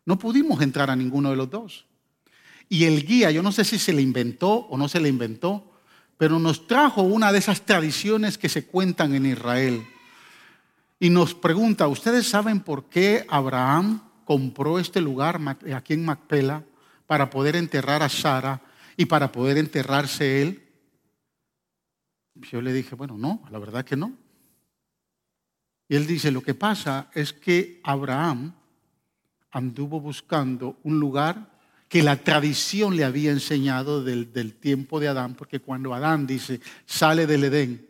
[0.06, 1.87] No pudimos entrar a ninguno de los dos.
[2.68, 5.72] Y el guía, yo no sé si se le inventó o no se le inventó,
[6.18, 9.86] pero nos trajo una de esas tradiciones que se cuentan en Israel.
[11.00, 15.40] Y nos pregunta, ¿ustedes saben por qué Abraham compró este lugar
[15.74, 16.64] aquí en Macpela
[17.06, 18.60] para poder enterrar a Sara
[18.96, 20.68] y para poder enterrarse él?
[22.34, 24.12] Yo le dije, bueno, no, la verdad que no.
[25.88, 28.54] Y él dice, lo que pasa es que Abraham
[29.50, 31.57] anduvo buscando un lugar
[31.88, 36.60] que la tradición le había enseñado del, del, tiempo de Adán, porque cuando Adán dice,
[36.84, 37.88] sale del Edén,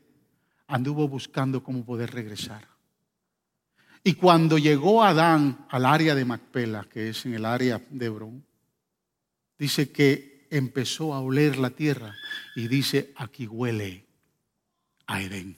[0.69, 2.69] anduvo buscando cómo poder regresar.
[4.05, 8.45] Y cuando llegó Adán al área de Macpela, que es en el área de Hebrón,
[9.59, 12.15] dice que empezó a oler la tierra
[12.55, 14.07] y dice, aquí huele
[15.07, 15.57] a Edén.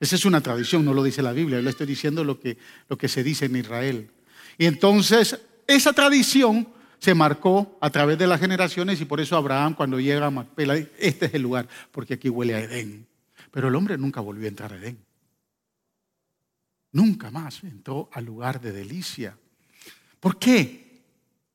[0.00, 2.58] Esa es una tradición, no lo dice la Biblia, yo le estoy diciendo lo que,
[2.88, 4.10] lo que se dice en Israel.
[4.58, 9.74] Y entonces esa tradición se marcó a través de las generaciones y por eso Abraham
[9.74, 13.06] cuando llega a Macpela, este es el lugar, porque aquí huele a Edén.
[13.50, 14.98] Pero el hombre nunca volvió a entrar a Edén.
[16.92, 19.36] Nunca más entró al lugar de delicia.
[20.20, 21.02] ¿Por qué?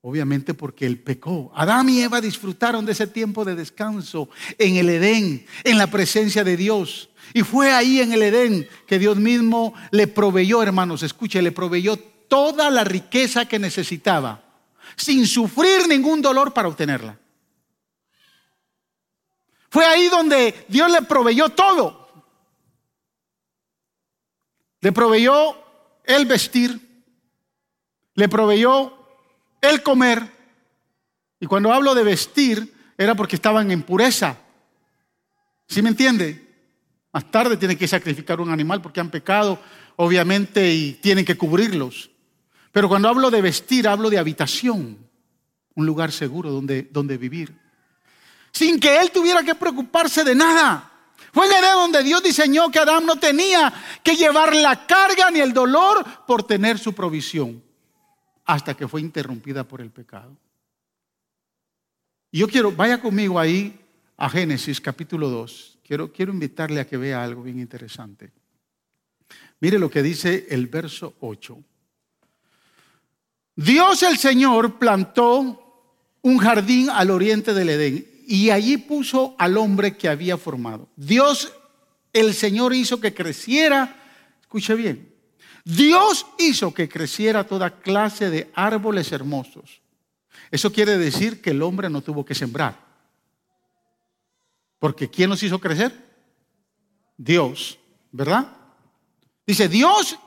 [0.01, 1.51] Obviamente porque él pecó.
[1.55, 6.43] Adán y Eva disfrutaron de ese tiempo de descanso en el Edén, en la presencia
[6.43, 7.09] de Dios.
[7.33, 11.97] Y fue ahí en el Edén que Dios mismo le proveyó, hermanos, escuche, le proveyó
[11.97, 14.43] toda la riqueza que necesitaba,
[14.95, 17.17] sin sufrir ningún dolor para obtenerla.
[19.69, 22.25] Fue ahí donde Dios le proveyó todo.
[24.81, 25.55] Le proveyó
[26.03, 27.05] el vestir,
[28.15, 28.93] le proveyó
[29.61, 30.29] el comer.
[31.39, 34.37] Y cuando hablo de vestir, era porque estaban en pureza.
[35.67, 36.47] ¿Sí me entiende?
[37.13, 39.59] Más tarde tienen que sacrificar un animal porque han pecado,
[39.95, 42.10] obviamente, y tienen que cubrirlos.
[42.71, 44.97] Pero cuando hablo de vestir, hablo de habitación,
[45.75, 47.53] un lugar seguro donde, donde vivir.
[48.51, 50.91] Sin que él tuviera que preocuparse de nada.
[51.33, 55.39] Fue en Edén donde Dios diseñó que Adán no tenía que llevar la carga ni
[55.39, 57.63] el dolor por tener su provisión,
[58.45, 60.35] hasta que fue interrumpida por el pecado.
[62.31, 63.79] Y yo quiero, vaya conmigo ahí
[64.17, 65.79] a Génesis capítulo 2.
[65.85, 68.31] Quiero, quiero invitarle a que vea algo bien interesante.
[69.59, 71.57] Mire lo que dice el verso 8.
[73.55, 75.57] Dios el Señor plantó
[76.21, 80.87] un jardín al oriente del Edén y allí puso al hombre que había formado.
[80.95, 81.51] Dios
[82.13, 83.95] el Señor hizo que creciera,
[84.41, 85.13] escuche bien,
[85.63, 89.81] Dios hizo que creciera toda clase de árboles hermosos.
[90.49, 92.77] Eso quiere decir que el hombre no tuvo que sembrar.
[94.79, 95.93] Porque ¿quién nos hizo crecer?
[97.15, 97.77] Dios,
[98.11, 98.47] ¿verdad?
[99.45, 100.17] Dice, Dios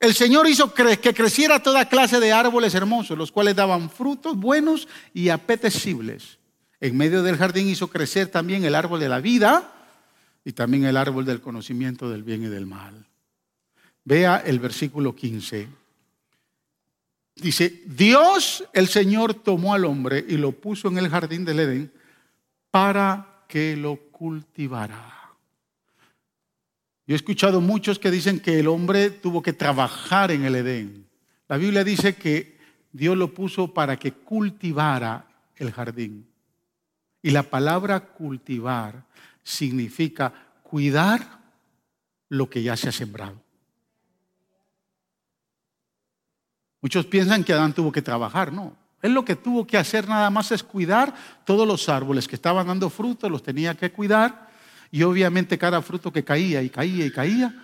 [0.00, 4.88] el Señor hizo que creciera toda clase de árboles hermosos, los cuales daban frutos buenos
[5.12, 6.38] y apetecibles.
[6.80, 9.74] En medio del jardín hizo crecer también el árbol de la vida
[10.42, 13.06] y también el árbol del conocimiento del bien y del mal.
[14.02, 15.68] Vea el versículo 15.
[17.36, 21.92] Dice, Dios el Señor tomó al hombre y lo puso en el jardín del Edén
[22.70, 25.19] para que lo cultivara.
[27.10, 31.08] Yo he escuchado muchos que dicen que el hombre tuvo que trabajar en el Edén.
[31.48, 32.56] La Biblia dice que
[32.92, 36.28] Dios lo puso para que cultivara el jardín.
[37.20, 39.02] Y la palabra cultivar
[39.42, 41.40] significa cuidar
[42.28, 43.42] lo que ya se ha sembrado.
[46.80, 48.76] Muchos piensan que Adán tuvo que trabajar, no.
[49.02, 51.12] Él lo que tuvo que hacer nada más es cuidar
[51.44, 54.48] todos los árboles que estaban dando fruto, los tenía que cuidar
[54.90, 57.54] y obviamente cada fruto que caía y caía y caía,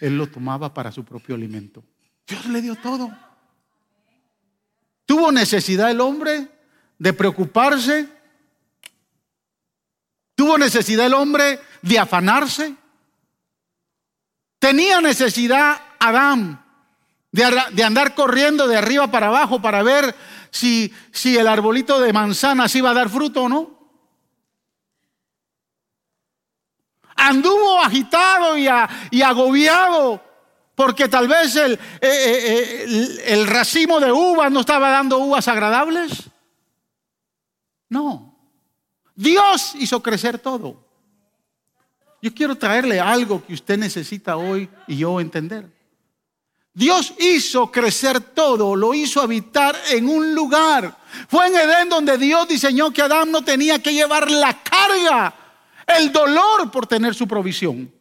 [0.00, 1.82] él lo tomaba para su propio alimento.
[2.26, 3.10] Dios le dio todo.
[5.06, 6.48] ¿Tuvo necesidad el hombre
[6.98, 8.08] de preocuparse?
[10.34, 12.74] ¿Tuvo necesidad el hombre de afanarse?
[14.58, 16.64] ¿Tenía necesidad Adán
[17.32, 20.14] de, andar corriendo de arriba para abajo para ver
[20.50, 23.77] si, si el arbolito de manzanas iba a dar fruto o no?
[27.18, 28.68] Anduvo agitado y,
[29.22, 30.22] agobiado
[30.74, 35.48] porque tal vez el, eh, eh, el, el racimo de uvas no estaba dando uvas
[35.48, 36.30] agradables.
[37.88, 38.36] No,
[39.14, 40.88] Dios hizo crecer todo.
[42.22, 45.68] Yo quiero traerle algo que usted necesita hoy y yo entender.
[46.78, 50.96] Dios hizo crecer todo, lo hizo habitar en un lugar.
[51.28, 55.34] Fue en Edén donde Dios diseñó que Adán no tenía que llevar la carga,
[55.96, 57.92] el dolor por tener su provisión.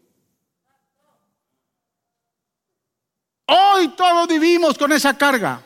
[3.47, 5.63] Hoy todos vivimos con esa carga.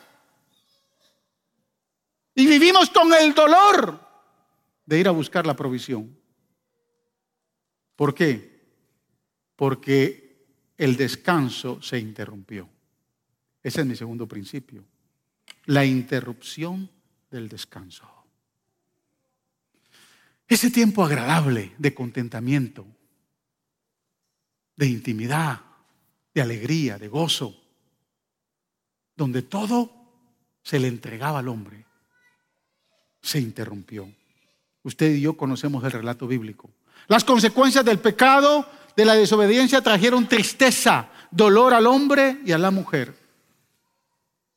[2.35, 3.99] Y vivimos con el dolor
[4.85, 6.17] de ir a buscar la provisión.
[7.95, 8.65] ¿Por qué?
[9.55, 10.45] Porque
[10.77, 12.69] el descanso se interrumpió.
[13.61, 14.83] Ese es mi segundo principio.
[15.65, 16.89] La interrupción
[17.29, 18.10] del descanso.
[20.51, 22.85] Ese tiempo agradable de contentamiento,
[24.75, 25.61] de intimidad,
[26.33, 27.55] de alegría, de gozo,
[29.15, 29.89] donde todo
[30.61, 31.85] se le entregaba al hombre,
[33.21, 34.13] se interrumpió.
[34.83, 36.69] Usted y yo conocemos el relato bíblico.
[37.07, 42.71] Las consecuencias del pecado, de la desobediencia, trajeron tristeza, dolor al hombre y a la
[42.71, 43.15] mujer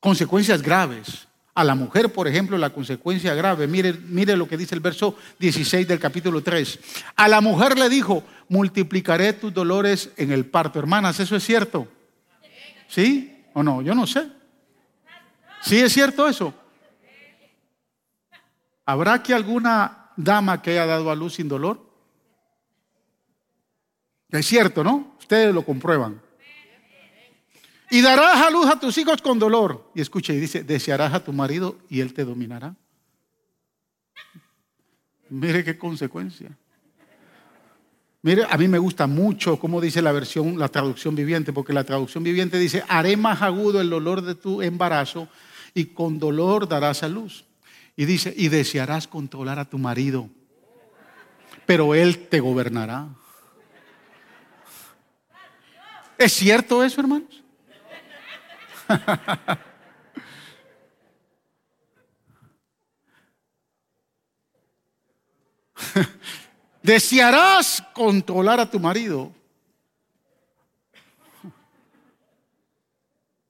[0.00, 1.28] consecuencias graves.
[1.56, 3.68] A la mujer, por ejemplo, la consecuencia grave.
[3.68, 6.78] Mire, mire lo que dice el verso 16 del capítulo 3.
[7.14, 10.80] A la mujer le dijo, multiplicaré tus dolores en el parto.
[10.80, 11.86] Hermanas, ¿eso es cierto?
[12.88, 13.82] ¿Sí o no?
[13.82, 14.28] Yo no sé.
[15.62, 16.52] ¿Sí es cierto eso?
[18.84, 21.80] ¿Habrá que alguna dama que haya dado a luz sin dolor?
[24.28, 25.14] Es cierto, ¿no?
[25.20, 26.20] Ustedes lo comprueban.
[27.90, 29.90] Y darás a luz a tus hijos con dolor.
[29.94, 32.74] Y escucha, y dice, desearás a tu marido y él te dominará.
[35.28, 36.56] Mire qué consecuencia.
[38.22, 41.84] Mire, a mí me gusta mucho cómo dice la versión, la traducción viviente, porque la
[41.84, 45.28] traducción viviente dice, haré más agudo el dolor de tu embarazo
[45.74, 47.44] y con dolor darás a luz.
[47.96, 50.30] Y dice, y desearás controlar a tu marido,
[51.66, 53.08] pero él te gobernará.
[56.16, 57.43] ¿Es cierto eso, hermanos?
[66.82, 69.32] Desearás controlar a tu marido.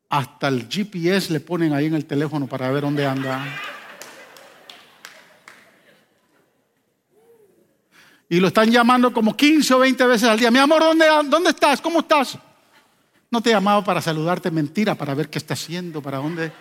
[0.09, 3.45] Hasta el GPS le ponen ahí en el teléfono para ver dónde anda.
[8.29, 10.51] Y lo están llamando como 15 o 20 veces al día.
[10.51, 11.81] Mi amor, ¿dónde, dónde estás?
[11.81, 12.39] ¿Cómo estás?
[13.35, 16.53] No te llamaba para saludarte, mentira, para ver qué está haciendo, para dónde.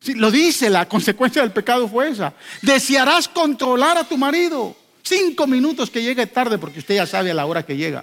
[0.00, 2.32] Sí, lo dice, la consecuencia del pecado fue esa.
[2.62, 4.74] Desearás controlar a tu marido.
[5.02, 8.02] Cinco minutos que llegue tarde, porque usted ya sabe a la hora que llega.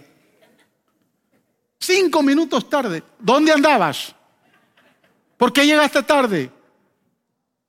[1.79, 3.01] Cinco minutos tarde.
[3.17, 4.13] ¿Dónde andabas?
[5.37, 6.51] ¿Por qué llegaste tarde?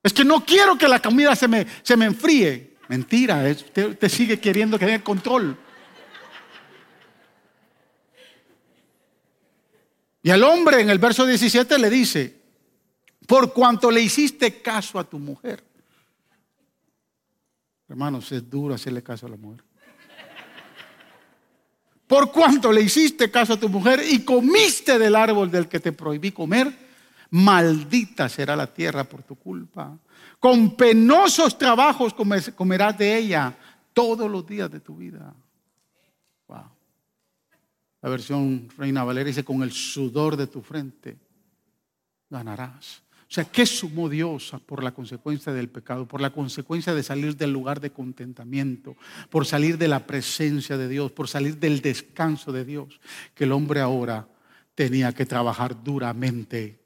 [0.03, 2.77] Es que no quiero que la comida se me, se me enfríe.
[2.89, 5.57] Mentira, usted, usted sigue queriendo que tenga control.
[10.23, 12.41] Y al hombre en el verso 17 le dice,
[13.27, 15.64] por cuanto le hiciste caso a tu mujer.
[17.89, 19.64] Hermanos, es duro hacerle caso a la mujer.
[22.07, 25.93] Por cuanto le hiciste caso a tu mujer y comiste del árbol del que te
[25.93, 26.70] prohibí comer,
[27.31, 29.97] maldita será la tierra por tu culpa.
[30.39, 32.14] Con penosos trabajos
[32.55, 33.57] comerás de ella
[33.93, 35.35] todos los días de tu vida.
[38.03, 41.17] La versión Reina Valera dice, con el sudor de tu frente
[42.29, 43.03] ganarás.
[43.33, 46.07] O sea, ¿qué sumó Dios por la consecuencia del pecado?
[46.07, 48.97] Por la consecuencia de salir del lugar de contentamiento,
[49.31, 53.01] por salir de la presencia de Dios, por salir del descanso de Dios,
[53.35, 54.29] que el hombre ahora
[54.75, 56.83] tenía que trabajar duramente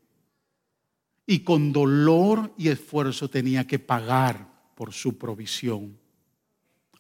[1.27, 4.47] y con dolor y esfuerzo tenía que pagar
[4.77, 5.99] por su provisión.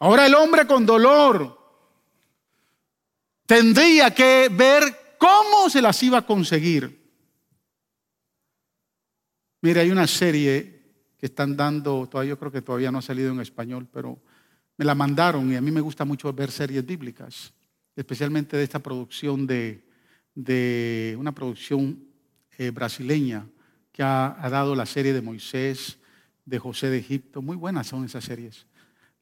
[0.00, 1.65] Ahora el hombre con dolor
[3.46, 7.06] tendría que ver cómo se las iba a conseguir.
[9.62, 10.82] Mira, hay una serie
[11.18, 14.18] que están dando, todavía yo creo que todavía no ha salido en español, pero
[14.76, 17.52] me la mandaron y a mí me gusta mucho ver series bíblicas,
[17.94, 19.82] especialmente de esta producción de,
[21.18, 22.04] una producción
[22.58, 23.46] eh, brasileña
[23.90, 25.98] que ha dado la serie de Moisés,
[26.44, 27.40] de José de Egipto.
[27.42, 28.66] Muy buenas son esas series.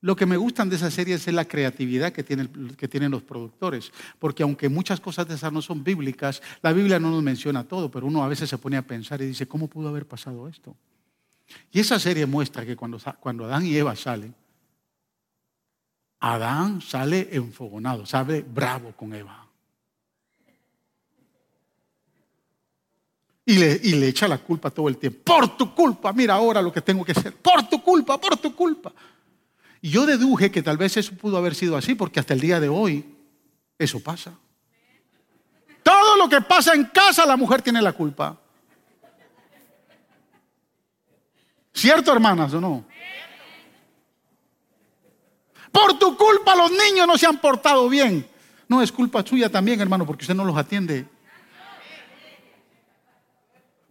[0.05, 3.23] Lo que me gustan de esas series es la creatividad que tienen, que tienen los
[3.23, 7.65] productores, porque aunque muchas cosas de esas no son bíblicas, la Biblia no nos menciona
[7.65, 10.47] todo, pero uno a veces se pone a pensar y dice, ¿cómo pudo haber pasado
[10.47, 10.77] esto?
[11.73, 14.35] Y esa serie muestra que cuando, cuando Adán y Eva salen,
[16.21, 19.49] Adán sale enfogonado, sale bravo con Eva.
[23.47, 25.21] Y le, y le echa la culpa todo el tiempo.
[25.25, 27.35] Por tu culpa, mira ahora lo que tengo que hacer.
[27.37, 28.93] Por tu culpa, por tu culpa.
[29.85, 32.59] Y yo deduje que tal vez eso pudo haber sido así, porque hasta el día
[32.59, 33.05] de hoy
[33.79, 34.33] eso pasa.
[35.83, 38.35] todo lo que pasa en casa la mujer tiene la culpa.
[41.75, 42.87] ¿Cierto, hermanas, o no?
[45.71, 48.27] Por tu culpa los niños no se han portado bien.
[48.67, 51.07] No, es culpa suya también, hermano, porque usted no los atiende.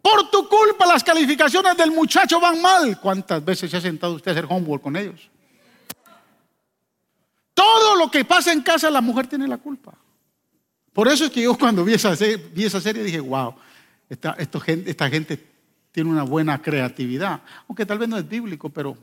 [0.02, 3.00] Por tu culpa las calificaciones del muchacho van mal.
[3.00, 5.30] ¿Cuántas veces se ha sentado usted a hacer homework con ellos?
[7.54, 9.94] Todo lo que pasa en casa la mujer tiene la culpa.
[10.92, 13.56] Por eso es que yo cuando vi esa, serie dije, wow,
[14.10, 15.54] esta, esta gente
[15.92, 17.42] tiene una buena creatividad.
[17.68, 18.98] Aunque tal vez no es bíblico, pero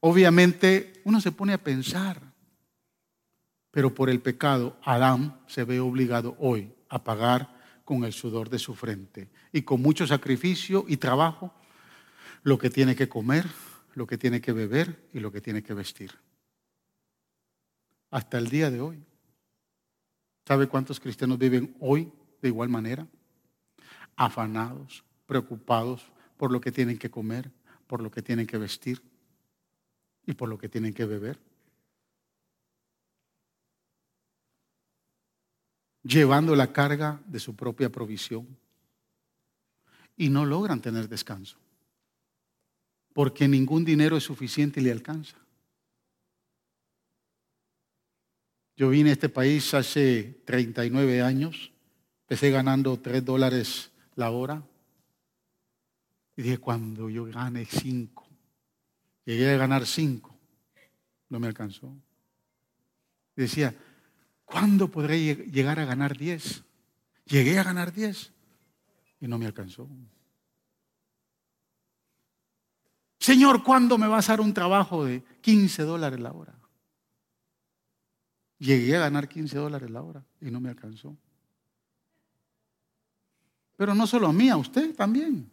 [0.00, 2.20] obviamente uno se pone a pensar.
[3.70, 8.58] Pero por el pecado, Adán se ve obligado hoy a pagar con el sudor de
[8.58, 11.52] su frente y con mucho sacrificio y trabajo
[12.42, 13.46] lo que tiene que comer,
[13.94, 16.12] lo que tiene que beber y lo que tiene que vestir.
[18.10, 19.02] Hasta el día de hoy.
[20.46, 23.06] ¿Sabe cuántos cristianos viven hoy de igual manera?
[24.16, 27.50] Afanados, preocupados por lo que tienen que comer,
[27.86, 29.00] por lo que tienen que vestir
[30.26, 31.38] y por lo que tienen que beber.
[36.02, 38.46] Llevando la carga de su propia provisión.
[40.16, 41.56] Y no logran tener descanso.
[43.14, 45.39] Porque ningún dinero es suficiente y le alcanza.
[48.80, 51.70] Yo vine a este país hace 39 años.
[52.22, 54.62] Empecé ganando 3 dólares la hora.
[56.34, 58.26] Y dije, cuando yo gane 5,
[59.26, 60.34] llegué a ganar 5,
[61.28, 61.94] no me alcanzó.
[63.36, 63.76] Decía,
[64.46, 66.64] ¿cuándo podré llegar a ganar 10?
[67.26, 68.32] Llegué a ganar 10
[69.20, 69.86] y no me alcanzó.
[73.18, 76.59] Señor, ¿cuándo me vas a dar un trabajo de 15 dólares la hora?
[78.60, 81.16] Llegué a ganar 15 dólares la hora y no me alcanzó.
[83.74, 85.50] Pero no solo a mí, a usted también.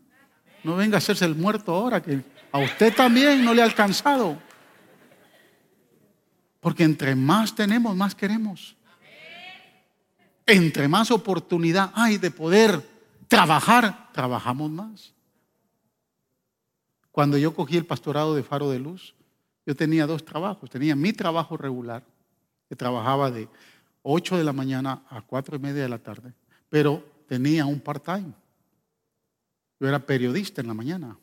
[0.62, 4.38] No venga a hacerse el muerto ahora, que a usted también no le ha alcanzado.
[6.60, 8.76] Porque entre más tenemos, más queremos.
[10.45, 12.86] Entre más oportunidad hay de poder
[13.30, 15.14] trabajar, trabajamos más.
[17.12, 19.16] Cuando yo cogí el pastorado de Faro de Luz,
[19.66, 20.70] yo tenía dos trabajos.
[20.70, 22.03] Tenía mi trabajo regular
[22.68, 23.47] que trabajaba de
[24.03, 26.34] 8 de la mañana a 4 y media de la tarde,
[26.70, 28.34] pero tenía un part-time.
[29.80, 31.18] Yo era periodista en la mañana,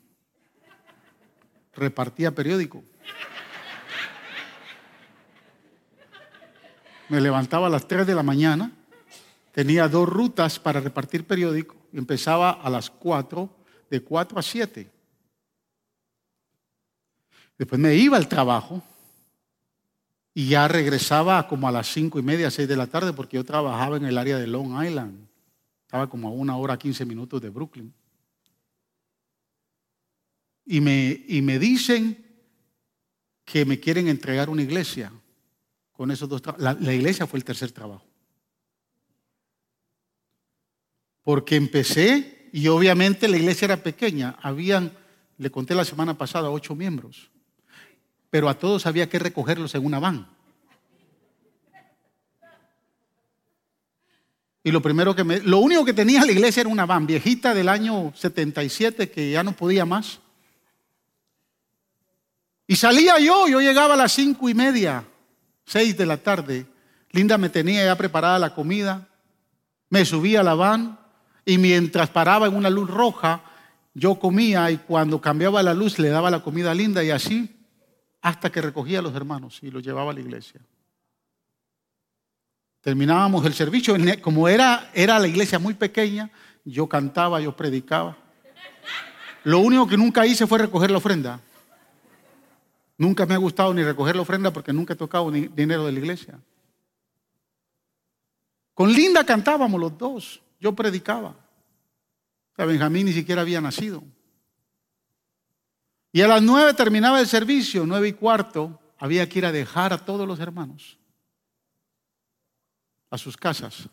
[1.73, 2.83] repartía periódico.
[7.09, 8.71] Me levantaba a las 3 de la mañana,
[9.51, 13.49] tenía dos rutas para repartir periódico empezaba a las 4,
[13.89, 14.91] de 4 a 7.
[17.57, 18.83] Después me iba al trabajo
[20.37, 23.45] y ya regresaba como a las cinco y media, seis de la tarde, porque yo
[23.45, 25.29] trabajaba en el área de Long Island.
[25.83, 27.93] Estaba como a una hora, quince minutos de Brooklyn.
[30.65, 32.17] Y me, y me dicen
[33.45, 35.09] que me quieren entregar una iglesia
[35.93, 36.41] con esos dos.
[36.57, 38.05] La, la iglesia fue el tercer trabajo.
[41.23, 44.35] Porque empecé y obviamente la iglesia era pequeña.
[44.41, 44.91] Habían,
[45.37, 47.31] le conté la semana pasada, ocho miembros
[48.35, 50.27] pero a todos había que recogerlos en una van.
[54.61, 57.53] Y lo primero que me, lo único que tenía la iglesia era una van viejita
[57.53, 60.19] del año 77 que ya no podía más.
[62.67, 65.05] Y salía yo, yo llegaba a las cinco y media,
[65.65, 66.65] seis de la tarde.
[67.11, 69.07] Linda me tenía ya preparada la comida,
[69.89, 70.99] me subía a la van
[71.45, 73.45] y mientras paraba en una luz roja,
[73.93, 77.54] yo comía y cuando cambiaba la luz le daba la comida a Linda y así
[78.25, 80.59] hasta que recogía a los hermanos y los llevaba a la iglesia.
[82.81, 86.31] Terminábamos el servicio, como era, era la iglesia muy pequeña,
[86.63, 88.17] yo cantaba, yo predicaba.
[89.43, 91.39] Lo único que nunca hice fue recoger la ofrenda.
[92.97, 95.99] Nunca me ha gustado ni recoger la ofrenda porque nunca he tocado dinero de la
[95.99, 96.39] iglesia.
[98.73, 101.29] Con Linda cantábamos los dos, yo predicaba.
[101.29, 104.01] O sea, Benjamín ni siquiera había nacido.
[106.15, 109.91] Y a las nueve terminaba el servicio, nueve y cuarto, había que ir a dejar
[109.91, 110.97] a todos los hermanos
[113.09, 113.89] a sus casas.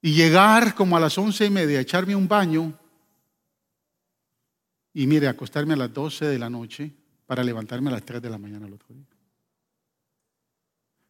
[0.00, 2.78] Y llegar como a las once y media, echarme un baño
[4.94, 6.92] y mire, acostarme a las doce de la noche
[7.26, 9.04] para levantarme a las tres de la mañana el otro día.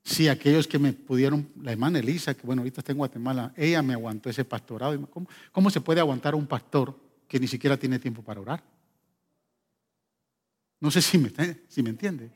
[0.02, 3.82] Sí, aquellos que me pudieron, la hermana Elisa, que bueno, ahorita está en Guatemala, ella
[3.82, 4.98] me aguantó ese pastorado.
[5.10, 8.75] ¿Cómo, cómo se puede aguantar un pastor que ni siquiera tiene tiempo para orar?
[10.80, 11.30] No sé si me,
[11.68, 12.30] si me entiende.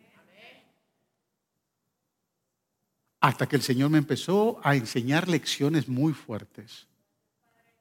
[3.20, 6.86] Hasta que el Señor me empezó a enseñar lecciones muy fuertes,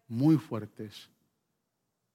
[0.08, 1.10] muy fuertes.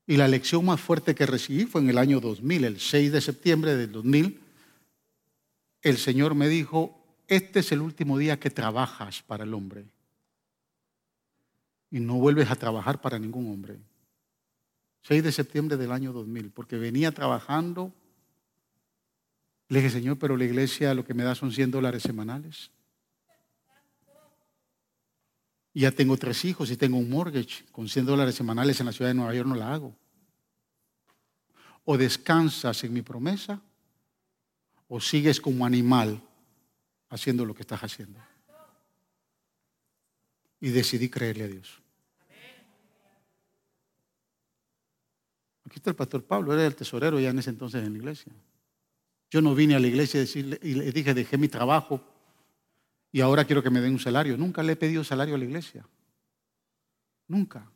[0.07, 3.21] Y la lección más fuerte que recibí fue en el año 2000, el 6 de
[3.23, 4.39] septiembre del 2000.
[5.81, 9.87] El Señor me dijo, este es el último día que trabajas para el hombre.
[11.91, 13.79] Y no vuelves a trabajar para ningún hombre.
[15.03, 17.93] 6 de septiembre del año 2000, porque venía trabajando.
[19.69, 22.71] Le dije, Señor, pero la iglesia lo que me da son 100 dólares semanales.
[25.73, 27.65] Y ya tengo tres hijos y tengo un mortgage.
[27.73, 29.97] Con 100 dólares semanales en la ciudad de Nueva York no la hago.
[31.85, 33.61] O descansas en mi promesa
[34.89, 36.23] o sigues como animal
[37.09, 38.21] haciendo lo que estás haciendo.
[40.61, 41.81] Y decidí creerle a Dios.
[45.67, 48.33] Aquí está el pastor Pablo, era el tesorero ya en ese entonces en la iglesia.
[49.35, 52.01] Yo no vine a la iglesia y le dije, dejé mi trabajo
[53.11, 54.37] y ahora quiero que me den un salario.
[54.37, 55.85] Nunca le he pedido salario a la iglesia.
[57.27, 57.69] Nunca.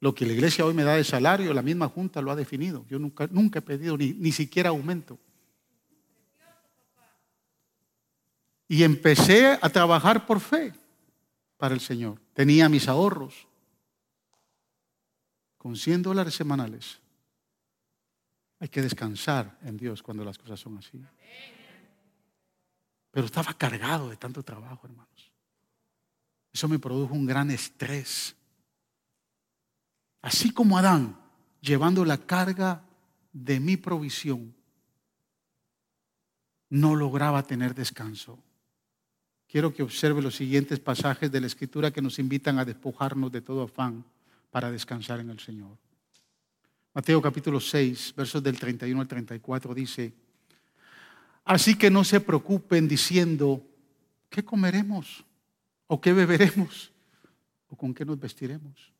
[0.00, 2.84] Lo que la iglesia hoy me da de salario, la misma junta lo ha definido.
[2.88, 5.20] Yo nunca, nunca he pedido ni, ni siquiera aumento.
[8.66, 10.72] Y empecé a trabajar por fe
[11.56, 12.20] para el Señor.
[12.32, 13.46] Tenía mis ahorros
[15.58, 16.98] con 100 dólares semanales.
[18.60, 21.00] Hay que descansar en Dios cuando las cosas son así.
[23.10, 25.32] Pero estaba cargado de tanto trabajo, hermanos.
[26.52, 28.34] Eso me produjo un gran estrés.
[30.22, 31.16] Así como Adán,
[31.60, 32.82] llevando la carga
[33.32, 34.54] de mi provisión,
[36.70, 38.38] no lograba tener descanso.
[39.46, 43.40] Quiero que observe los siguientes pasajes de la Escritura que nos invitan a despojarnos de
[43.40, 44.04] todo afán
[44.50, 45.78] para descansar en el Señor.
[46.94, 50.12] Mateo capítulo 6, versos del 31 al 34 dice,
[51.44, 53.64] Así que no se preocupen diciendo,
[54.28, 55.24] ¿qué comeremos?
[55.86, 56.92] ¿O qué beberemos?
[57.68, 58.92] ¿O con qué nos vestiremos?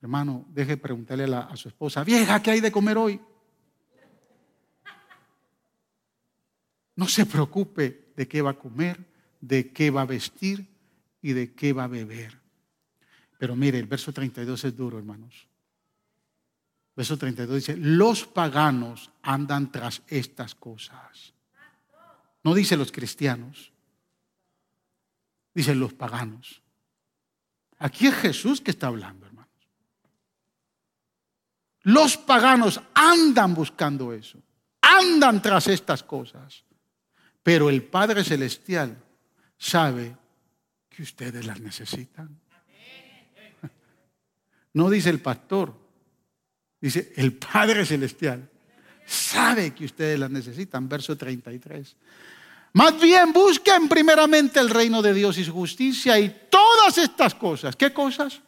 [0.00, 3.20] Hermano, deje preguntarle a, a su esposa, vieja, ¿qué hay de comer hoy?
[6.96, 9.04] No se preocupe de qué va a comer,
[9.40, 10.68] de qué va a vestir
[11.20, 12.43] y de qué va a beber.
[13.38, 15.46] Pero mire, el verso 32 es duro, hermanos.
[16.96, 21.34] Verso 32 dice, los paganos andan tras estas cosas.
[22.44, 23.72] No dice los cristianos,
[25.52, 26.62] dice los paganos.
[27.78, 29.50] Aquí es Jesús que está hablando, hermanos.
[31.82, 34.38] Los paganos andan buscando eso,
[34.80, 36.64] andan tras estas cosas.
[37.42, 38.96] Pero el Padre Celestial
[39.58, 40.16] sabe
[40.88, 42.40] que ustedes las necesitan.
[44.74, 45.84] No dice el pastor,
[46.84, 48.46] Dice, el Padre Celestial
[49.06, 50.86] sabe que ustedes las necesitan.
[50.86, 51.96] Verso 33.
[52.74, 57.74] Más bien busquen primeramente el reino de Dios y su justicia y todas estas cosas.
[57.74, 58.38] ¿Qué cosas?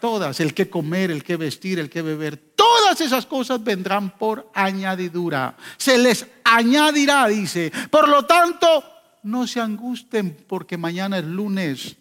[0.00, 0.40] Todas.
[0.40, 2.36] El que comer, el que vestir, el que beber.
[2.36, 5.56] Todas esas cosas vendrán por añadidura.
[5.76, 7.70] Se les añadirá, dice.
[7.92, 8.82] Por lo tanto,
[9.22, 11.96] no se angusten porque mañana es lunes.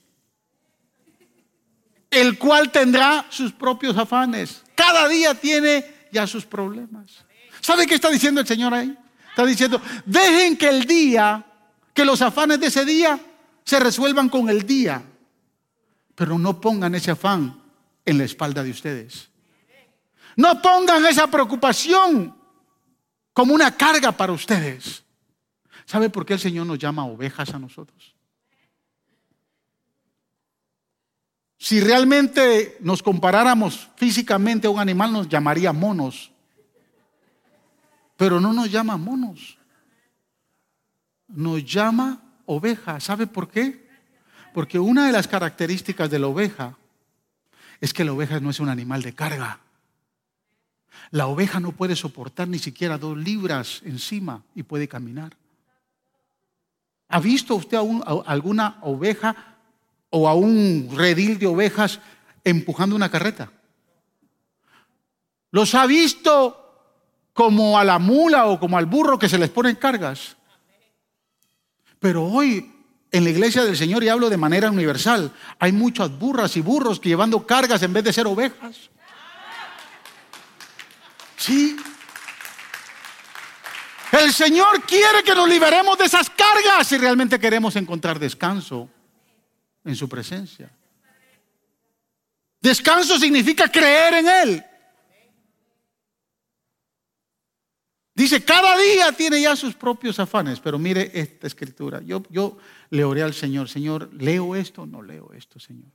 [2.09, 4.63] El cual tendrá sus propios afanes.
[4.75, 7.25] Cada día tiene ya sus problemas.
[7.61, 8.97] ¿Sabe qué está diciendo el Señor ahí?
[9.29, 11.45] Está diciendo, dejen que el día,
[11.93, 13.19] que los afanes de ese día
[13.63, 15.03] se resuelvan con el día,
[16.15, 17.61] pero no pongan ese afán
[18.05, 19.29] en la espalda de ustedes.
[20.35, 22.35] No pongan esa preocupación
[23.33, 25.03] como una carga para ustedes.
[25.85, 28.15] ¿Sabe por qué el Señor nos llama ovejas a nosotros?
[31.61, 36.31] Si realmente nos comparáramos físicamente a un animal, nos llamaría monos.
[38.15, 39.57] Pero no nos llama monos.
[41.27, 43.01] Nos llama oveja.
[43.01, 43.89] ¿Sabe por qué?
[44.53, 46.77] Porque una de las características de la oveja
[47.81, 49.59] es que la oveja no es un animal de carga.
[51.11, 55.35] La oveja no puede soportar ni siquiera dos libras encima y puede caminar.
[57.09, 57.77] ¿Ha visto usted
[58.25, 59.48] alguna oveja
[60.09, 61.99] o a un redil de ovejas
[62.43, 63.51] empujando una carreta.
[65.51, 66.55] Los ha visto
[67.33, 70.35] como a la mula o como al burro que se les ponen cargas.
[71.99, 72.75] Pero hoy
[73.11, 76.99] en la iglesia del Señor, y hablo de manera universal, hay muchas burras y burros
[76.99, 78.89] que llevando cargas en vez de ser ovejas.
[81.37, 81.75] Sí.
[84.11, 88.89] El Señor quiere que nos liberemos de esas cargas si realmente queremos encontrar descanso
[89.83, 90.71] en su presencia.
[92.61, 94.65] Descanso significa creer en Él.
[98.13, 102.01] Dice cada día tiene ya sus propios afanes, pero mire esta escritura.
[102.01, 102.57] Yo, yo
[102.89, 105.87] le oré al Señor, Señor, ¿leo esto o no leo esto, Señor?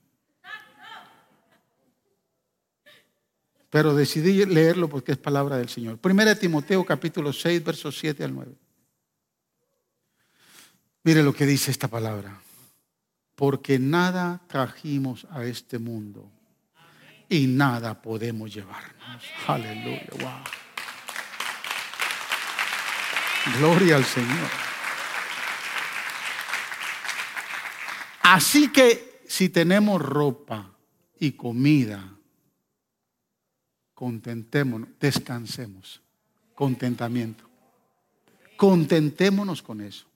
[3.69, 5.99] Pero decidí leerlo porque es palabra del Señor.
[5.99, 8.53] Primera Timoteo capítulo 6, versos 7 al 9.
[11.03, 12.41] Mire lo que dice esta palabra.
[13.35, 16.31] Porque nada trajimos a este mundo
[17.29, 19.23] y nada podemos llevarnos.
[19.47, 20.07] Aleluya.
[20.21, 20.65] Wow.
[23.59, 24.49] Gloria al Señor.
[28.23, 30.71] Así que si tenemos ropa
[31.19, 32.17] y comida,
[33.93, 36.01] contentémonos, descansemos.
[36.55, 37.45] Contentamiento.
[38.57, 40.07] Contentémonos con eso.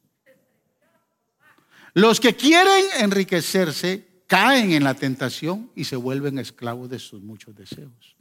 [1.99, 7.57] Los que quieren enriquecerse caen en la tentación y se vuelven esclavos de sus muchos
[7.57, 8.17] deseos.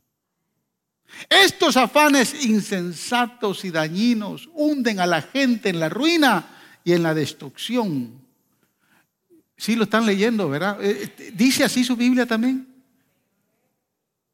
[1.29, 7.13] Estos afanes insensatos y dañinos hunden a la gente en la ruina y en la
[7.13, 8.19] destrucción.
[9.55, 10.83] Sí, lo están leyendo, ¿verdad?
[10.83, 12.67] Eh, eh, ¿Dice así su Biblia también?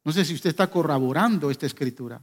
[0.04, 2.18] No sé si usted está corroborando esta escritura.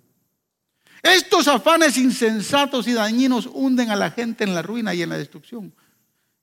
[1.03, 5.19] Estos afanes insensatos y dañinos hunden a la gente en la ruina y en la
[5.19, 5.72] destrucción.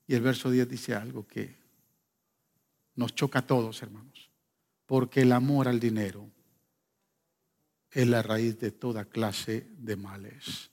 [0.09, 1.55] Y el verso 10 dice algo que
[2.95, 4.31] nos choca a todos, hermanos.
[4.87, 6.27] Porque el amor al dinero
[7.91, 10.71] es la raíz de toda clase de males.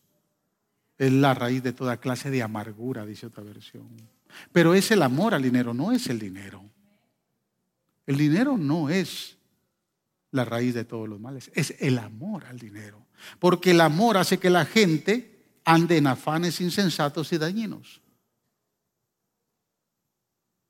[0.96, 3.86] Es la raíz de toda clase de amargura, dice otra versión.
[4.52, 6.64] Pero es el amor al dinero, no es el dinero.
[8.06, 9.36] El dinero no es
[10.30, 13.04] la raíz de todos los males, es el amor al dinero.
[13.38, 18.00] Porque el amor hace que la gente ande en afanes insensatos y dañinos.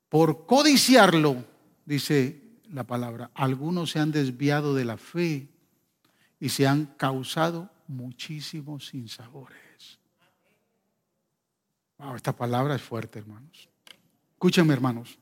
[0.08, 1.44] Por codiciarlo,
[1.84, 5.48] dice la palabra, algunos se han desviado de la fe
[6.40, 9.98] y se han causado muchísimos sinsabores.
[12.14, 13.68] esta palabra es fuerte, hermanos.
[14.32, 15.18] Escúchenme, hermanos.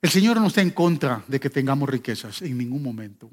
[0.00, 3.30] El Señor no está en contra de que tengamos riquezas en ningún momento.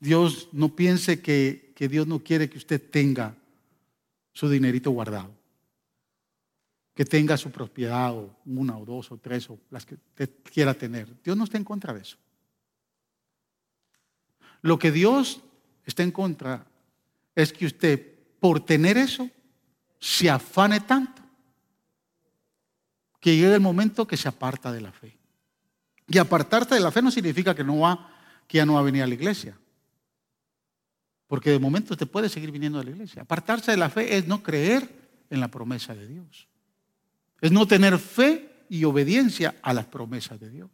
[0.00, 3.36] Dios no piense que, que Dios no quiere que usted tenga
[4.32, 5.41] su dinerito guardado.
[7.02, 9.98] Que tenga su propiedad o una o dos o tres o las que
[10.54, 11.20] quiera tener.
[11.20, 12.16] Dios no está en contra de eso.
[14.60, 15.40] Lo que Dios
[15.84, 16.64] está en contra
[17.34, 19.28] es que usted, por tener eso,
[19.98, 21.20] se afane tanto
[23.18, 25.18] que llegue el momento que se aparta de la fe.
[26.06, 28.14] Y apartarse de la fe no significa que, no va,
[28.46, 29.58] que ya no va a venir a la iglesia.
[31.26, 33.22] Porque de momento usted puede seguir viniendo a la iglesia.
[33.22, 36.46] Apartarse de la fe es no creer en la promesa de Dios.
[37.42, 40.70] Es no tener fe y obediencia a las promesas de Dios.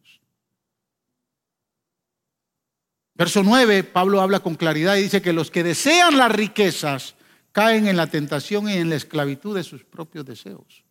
[3.15, 7.17] Verso 9, Pablo habla con claridad y dice que los que desean las riquezas
[7.51, 10.85] caen en la tentación y en la esclavitud de sus propios deseos.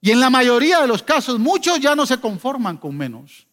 [0.00, 3.46] Y en la mayoría de los casos, muchos ya no se conforman con menos.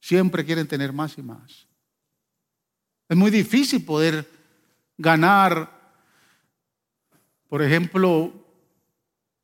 [0.00, 1.66] Siempre quieren tener más y más.
[3.08, 4.28] Es muy difícil poder
[4.98, 5.70] ganar,
[7.48, 8.45] por ejemplo,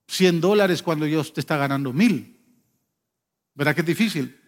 [0.07, 2.39] 100 dólares cuando Dios te está ganando mil.
[3.55, 4.39] ¿Verdad que es difícil?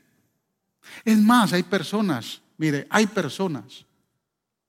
[1.04, 3.86] Es más, hay personas, mire, hay personas,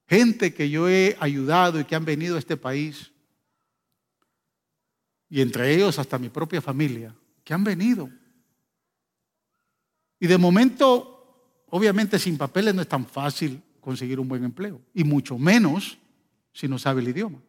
[0.07, 3.11] gente que yo he ayudado y que han venido a este país,
[5.29, 7.13] y entre ellos hasta mi propia familia,
[7.43, 8.09] que han venido.
[10.19, 15.03] Y de momento, obviamente sin papeles no es tan fácil conseguir un buen empleo, y
[15.03, 15.97] mucho menos
[16.53, 17.39] si no sabe el idioma.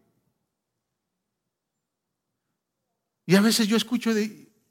[3.26, 4.12] Y a veces yo escucho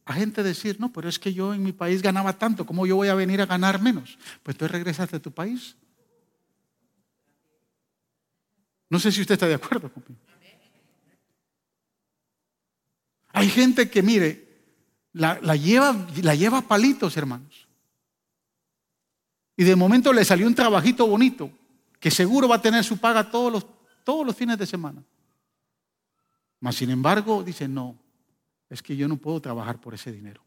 [0.06, 2.95] a gente decir, no, pero es que yo en mi país ganaba tanto, ¿cómo yo
[2.95, 4.18] voy a venir a ganar menos?
[4.41, 5.76] Pues tú regresaste a tu país.
[8.89, 10.16] No sé si usted está de acuerdo conmigo.
[13.34, 14.47] Hay gente que, mire,
[15.12, 17.68] la, lleva, la lleva palitos, hermanos.
[19.58, 21.51] Y de momento le salió un trabajito bonito,
[21.99, 23.66] que seguro va a tener su paga todos los,
[24.06, 25.03] todos los fines de semana.
[26.62, 27.97] Mas, sin embargo, dice, no,
[28.70, 30.41] es que yo no puedo trabajar por ese dinero.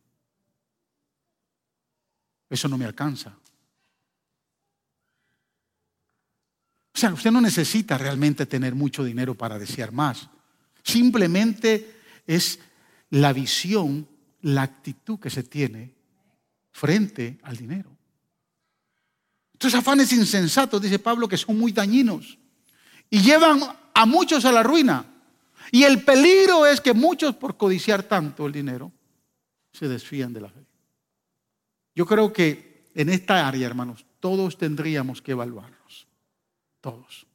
[2.50, 3.36] Eso no me alcanza.
[6.94, 10.28] O sea, usted no necesita realmente tener mucho dinero para desear más.
[10.82, 12.58] Simplemente es
[13.10, 14.08] la visión,
[14.42, 15.94] la actitud que se tiene
[16.72, 17.96] frente al dinero.
[19.52, 22.38] Estos afanes insensatos, dice Pablo, que son muy dañinos
[23.10, 23.60] y llevan
[23.94, 25.04] a muchos a la ruina.
[25.70, 28.92] Y el peligro es que muchos por codiciar tanto el dinero
[29.72, 30.64] se desfían de la fe.
[31.94, 36.06] Yo creo que en esta área, hermanos, todos tendríamos que evaluarnos.
[36.80, 37.26] Todos.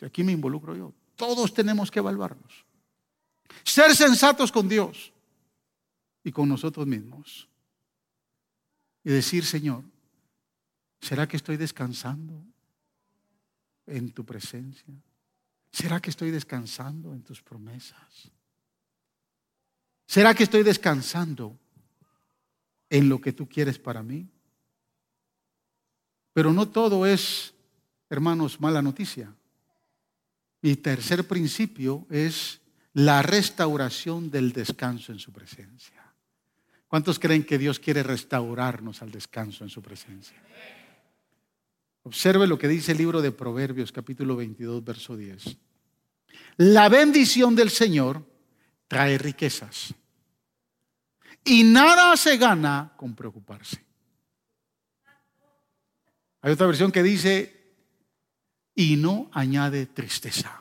[0.00, 0.92] Y aquí me involucro yo.
[1.16, 2.64] Todos tenemos que evaluarnos.
[3.64, 5.12] Ser sensatos con Dios
[6.24, 7.48] y con nosotros mismos.
[9.04, 9.82] Y decir, Señor,
[11.00, 12.42] ¿será que estoy descansando
[13.86, 14.94] en tu presencia?
[15.72, 18.30] ¿Será que estoy descansando en tus promesas?
[20.06, 21.58] ¿Será que estoy descansando
[22.88, 24.28] en lo que tú quieres para mí?
[26.32, 27.54] Pero no todo es,
[28.08, 29.32] hermanos, mala noticia.
[30.62, 32.60] Mi tercer principio es
[32.92, 36.02] la restauración del descanso en su presencia.
[36.88, 40.36] ¿Cuántos creen que Dios quiere restaurarnos al descanso en su presencia?
[42.02, 45.56] Observe lo que dice el libro de Proverbios capítulo 22, verso 10.
[46.56, 48.24] La bendición del Señor
[48.88, 49.94] trae riquezas
[51.44, 53.84] y nada se gana con preocuparse.
[56.42, 57.74] Hay otra versión que dice,
[58.74, 60.60] y no añade tristeza.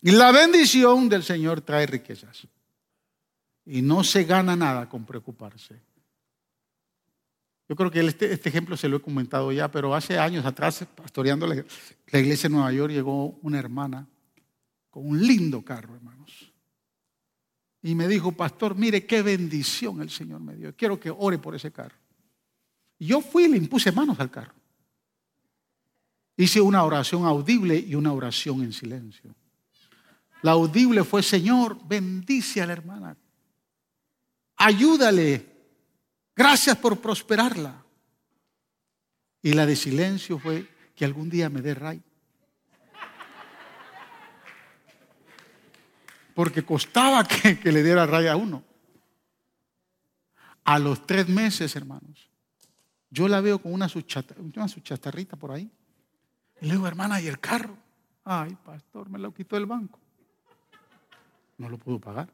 [0.00, 2.46] La bendición del Señor trae riquezas.
[3.66, 5.80] Y no se gana nada con preocuparse.
[7.68, 10.86] Yo creo que este, este, ejemplo se lo he comentado ya, pero hace años atrás,
[10.94, 11.64] pastoreando la,
[12.08, 14.06] la iglesia de Nueva York, llegó una hermana
[14.90, 16.52] con un lindo carro, hermanos.
[17.82, 20.74] Y me dijo, pastor, mire qué bendición el Señor me dio.
[20.76, 21.96] Quiero que ore por ese carro.
[22.98, 24.54] Y yo fui y le impuse manos al carro.
[26.36, 29.34] Hice una oración audible y una oración en silencio.
[30.42, 33.16] La audible fue, Señor, bendice a la hermana.
[34.56, 35.53] Ayúdale.
[36.36, 37.82] Gracias por prosperarla.
[39.42, 42.02] Y la de silencio fue que algún día me dé ray.
[46.34, 48.64] Porque costaba que, le diera ray a uno.
[50.64, 52.30] A los tres meses, hermanos,
[53.10, 55.70] yo la veo con una suchatarrita por ahí.
[56.60, 57.76] Y le digo, hermana, ¿y el carro?
[58.24, 60.00] Ay, pastor, me lo quitó el banco
[61.58, 62.32] no lo puedo pagar.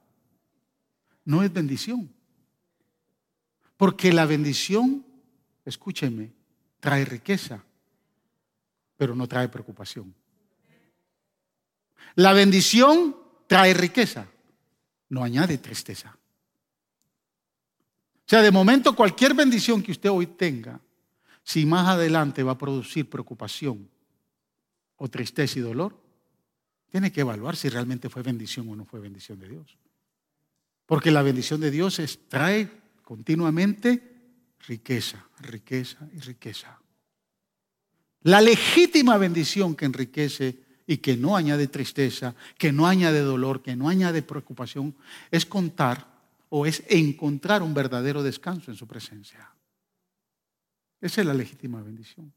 [1.25, 2.13] No es bendición.
[3.81, 5.07] Porque la bendición,
[5.65, 6.35] escúcheme,
[6.81, 7.65] trae riqueza,
[8.95, 10.15] pero no trae preocupación.
[12.17, 13.17] La bendición
[13.47, 14.27] trae riqueza,
[15.09, 16.11] no añade tristeza.
[16.13, 16.19] O
[18.27, 20.79] sea, de momento cualquier bendición que usted hoy tenga,
[21.43, 23.89] si más adelante va a producir preocupación
[24.97, 25.99] o tristeza y dolor,
[26.91, 29.79] tiene que evaluar si realmente fue bendición o no fue bendición de Dios.
[30.85, 32.80] Porque la bendición de Dios es, trae
[33.11, 36.79] continuamente riqueza, riqueza y riqueza.
[38.23, 43.75] La legítima bendición que enriquece y que no añade tristeza, que no añade dolor, que
[43.75, 44.95] no añade preocupación,
[45.33, 46.07] es contar
[46.51, 49.53] o es encontrar un verdadero descanso en su presencia.
[51.01, 52.33] Esa es la legítima bendición.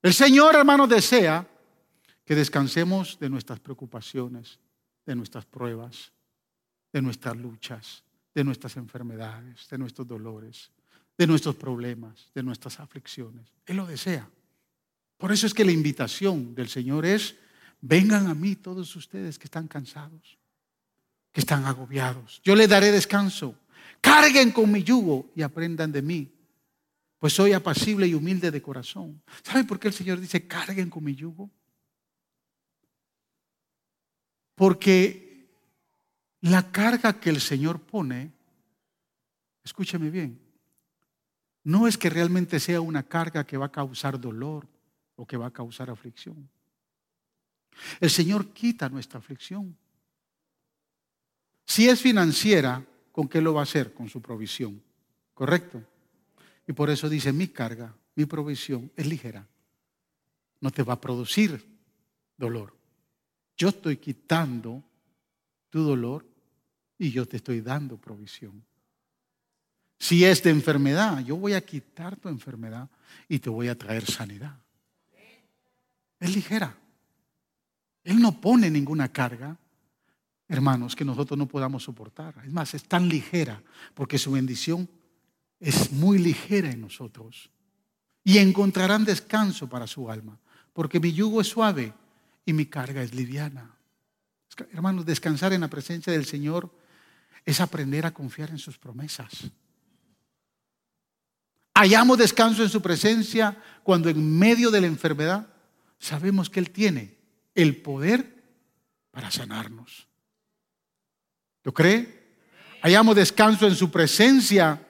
[0.00, 1.44] El Señor, hermanos, desea
[2.24, 4.60] que descansemos de nuestras preocupaciones,
[5.04, 6.12] de nuestras pruebas,
[6.92, 8.04] de nuestras luchas,
[8.38, 10.70] de nuestras enfermedades, de nuestros dolores,
[11.16, 13.48] de nuestros problemas, de nuestras aflicciones.
[13.66, 14.30] Él lo desea.
[15.16, 17.34] Por eso es que la invitación del Señor es,
[17.80, 20.38] vengan a mí todos ustedes que están cansados,
[21.32, 22.40] que están agobiados.
[22.44, 23.56] Yo les daré descanso.
[24.00, 26.32] Carguen con mi yugo y aprendan de mí,
[27.18, 29.20] pues soy apacible y humilde de corazón.
[29.42, 31.50] ¿Saben por qué el Señor dice, carguen con mi yugo?
[34.54, 35.27] Porque
[36.40, 38.32] la carga que el Señor pone,
[39.64, 40.40] escúcheme bien,
[41.64, 44.66] no es que realmente sea una carga que va a causar dolor
[45.16, 46.48] o que va a causar aflicción.
[48.00, 49.76] El Señor quita nuestra aflicción.
[51.66, 53.92] Si es financiera, ¿con qué lo va a hacer?
[53.92, 54.82] Con su provisión.
[55.34, 55.82] ¿Correcto?
[56.66, 59.46] Y por eso dice, mi carga, mi provisión es ligera.
[60.60, 61.64] No te va a producir
[62.36, 62.74] dolor.
[63.56, 64.82] Yo estoy quitando
[65.70, 66.24] tu dolor
[66.98, 68.64] y yo te estoy dando provisión.
[69.98, 72.88] Si es de enfermedad, yo voy a quitar tu enfermedad
[73.28, 74.56] y te voy a traer sanidad.
[76.20, 76.76] Es ligera.
[78.04, 79.56] Él no pone ninguna carga,
[80.48, 82.34] hermanos, que nosotros no podamos soportar.
[82.44, 83.62] Es más, es tan ligera
[83.94, 84.88] porque su bendición
[85.60, 87.50] es muy ligera en nosotros.
[88.24, 90.38] Y encontrarán descanso para su alma,
[90.72, 91.92] porque mi yugo es suave
[92.44, 93.74] y mi carga es liviana.
[94.72, 96.70] Hermanos, descansar en la presencia del Señor
[97.48, 99.50] es aprender a confiar en sus promesas.
[101.74, 105.48] Hallamos descanso en su presencia cuando en medio de la enfermedad
[105.98, 107.16] sabemos que Él tiene
[107.54, 108.44] el poder
[109.10, 110.08] para sanarnos.
[111.64, 112.36] ¿Lo cree?
[112.82, 114.86] Hallamos descanso en su presencia,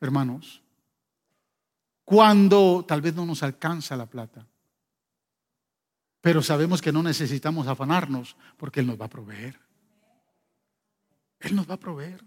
[0.00, 0.62] hermanos,
[2.04, 4.46] cuando tal vez no nos alcanza la plata
[6.20, 9.71] Pero sabemos que no necesitamos afanarnos porque Él nos va a proveer.
[11.42, 12.24] Él nos va a proveer.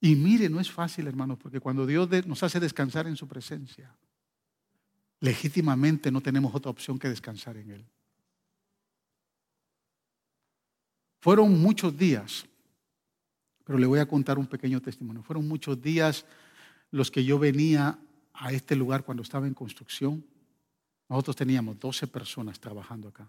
[0.00, 3.96] Y mire, no es fácil, hermanos, porque cuando Dios nos hace descansar en su presencia,
[5.20, 7.84] legítimamente no tenemos otra opción que descansar en Él.
[11.20, 12.44] Fueron muchos días,
[13.64, 15.22] pero le voy a contar un pequeño testimonio.
[15.22, 16.26] Fueron muchos días
[16.90, 17.98] los que yo venía
[18.34, 20.22] a este lugar cuando estaba en construcción.
[21.08, 23.26] Nosotros teníamos 12 personas trabajando acá.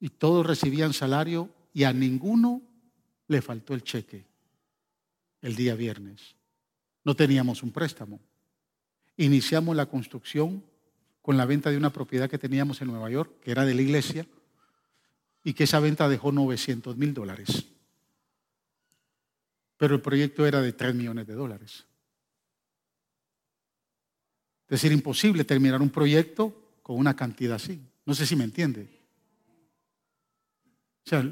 [0.00, 2.62] Y todos recibían salario y a ninguno
[3.28, 4.26] le faltó el cheque
[5.42, 6.34] el día viernes.
[7.04, 8.20] No teníamos un préstamo.
[9.16, 10.64] Iniciamos la construcción
[11.22, 13.82] con la venta de una propiedad que teníamos en Nueva York, que era de la
[13.82, 14.26] iglesia,
[15.42, 17.66] y que esa venta dejó 900 mil dólares.
[19.76, 21.84] Pero el proyecto era de 3 millones de dólares.
[24.64, 27.80] Es decir, imposible terminar un proyecto con una cantidad así.
[28.04, 28.95] No sé si me entiende.
[31.06, 31.24] O sea,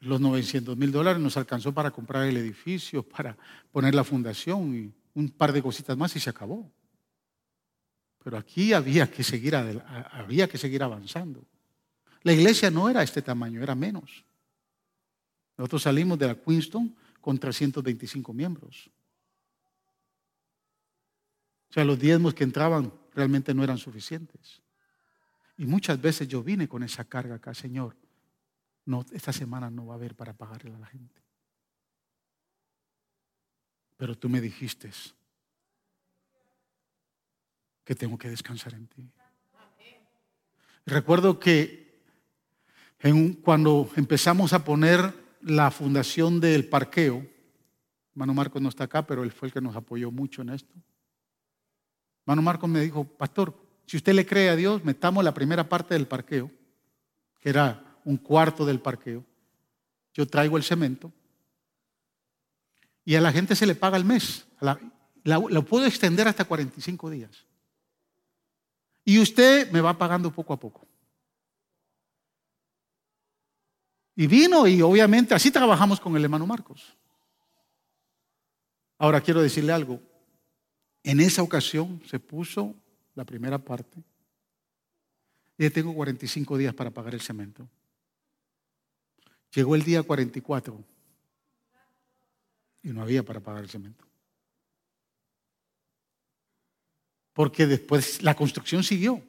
[0.00, 3.36] los 900 mil dólares nos alcanzó para comprar el edificio, para
[3.70, 6.72] poner la fundación y un par de cositas más y se acabó.
[8.24, 11.44] Pero aquí había que seguir, había que seguir avanzando.
[12.22, 14.24] La iglesia no era este tamaño, era menos.
[15.58, 18.90] Nosotros salimos de la Queenston con 325 miembros.
[21.68, 24.62] O sea, los diezmos que entraban realmente no eran suficientes.
[25.58, 27.99] Y muchas veces yo vine con esa carga acá, Señor.
[28.86, 31.20] No, esta semana no va a haber para pagarle a la gente.
[33.96, 34.90] Pero tú me dijiste
[37.84, 39.10] que tengo que descansar en ti.
[40.86, 42.00] Recuerdo que
[43.42, 47.26] cuando empezamos a poner la fundación del parqueo,
[48.14, 50.74] Mano Marcos no está acá, pero él fue el que nos apoyó mucho en esto.
[52.26, 53.54] Mano Marcos me dijo, pastor,
[53.86, 56.50] si usted le cree a Dios, metamos la primera parte del parqueo,
[57.40, 59.24] que era un cuarto del parqueo.
[60.12, 61.12] Yo traigo el cemento
[63.04, 64.46] y a la gente se le paga el mes.
[65.24, 67.44] lo puedo extender hasta 45 días.
[69.04, 70.86] Y usted me va pagando poco a poco.
[74.14, 76.94] Y vino y obviamente así trabajamos con el hermano Marcos.
[78.98, 80.00] Ahora quiero decirle algo.
[81.02, 82.74] En esa ocasión se puso
[83.14, 84.02] la primera parte
[85.56, 87.66] y tengo 45 días para pagar el cemento.
[89.52, 90.84] Llegó el día 44
[92.82, 94.04] y no había para pagar el cemento.
[97.32, 99.22] Porque después la construcción siguió.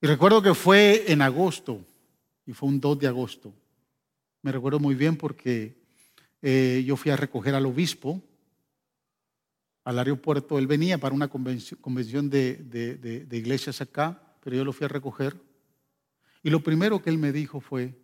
[0.00, 1.84] Y recuerdo que fue en agosto,
[2.46, 3.54] y fue un 2 de agosto.
[4.42, 5.82] Me recuerdo muy bien porque
[6.42, 8.22] eh, yo fui a recoger al obispo
[9.84, 10.58] al aeropuerto.
[10.58, 15.36] Él venía para una convención, de, de iglesias acá, pero yo lo fui a recoger.
[16.44, 17.98] Y lo primero que él me dijo fue,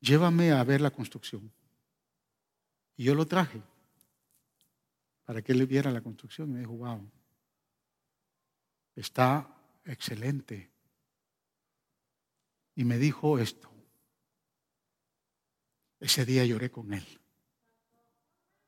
[0.00, 1.50] llévame a ver la construcción.
[2.96, 3.60] Y yo lo traje
[5.24, 6.50] para que él viera la construcción.
[6.50, 7.10] Y me dijo, wow,
[8.94, 9.52] está
[9.84, 10.70] excelente
[12.76, 13.68] y me dijo esto.
[15.98, 17.04] Ese día lloré con él.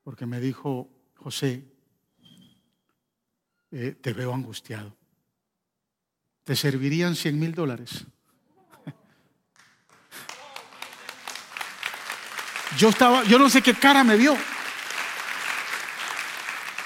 [0.03, 1.64] Porque me dijo, José,
[3.71, 4.97] eh, te veo angustiado.
[6.43, 8.07] ¿Te servirían 100 mil dólares?
[12.79, 14.37] Yo estaba, yo no sé qué cara me vio.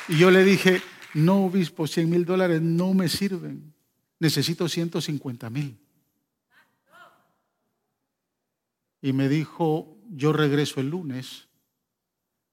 [0.08, 0.82] Y yo le dije,
[1.14, 3.72] no, obispo, 100 mil dólares no me sirven.
[4.18, 5.78] Necesito 150 mil.
[9.02, 11.48] y me dijo, yo regreso el lunes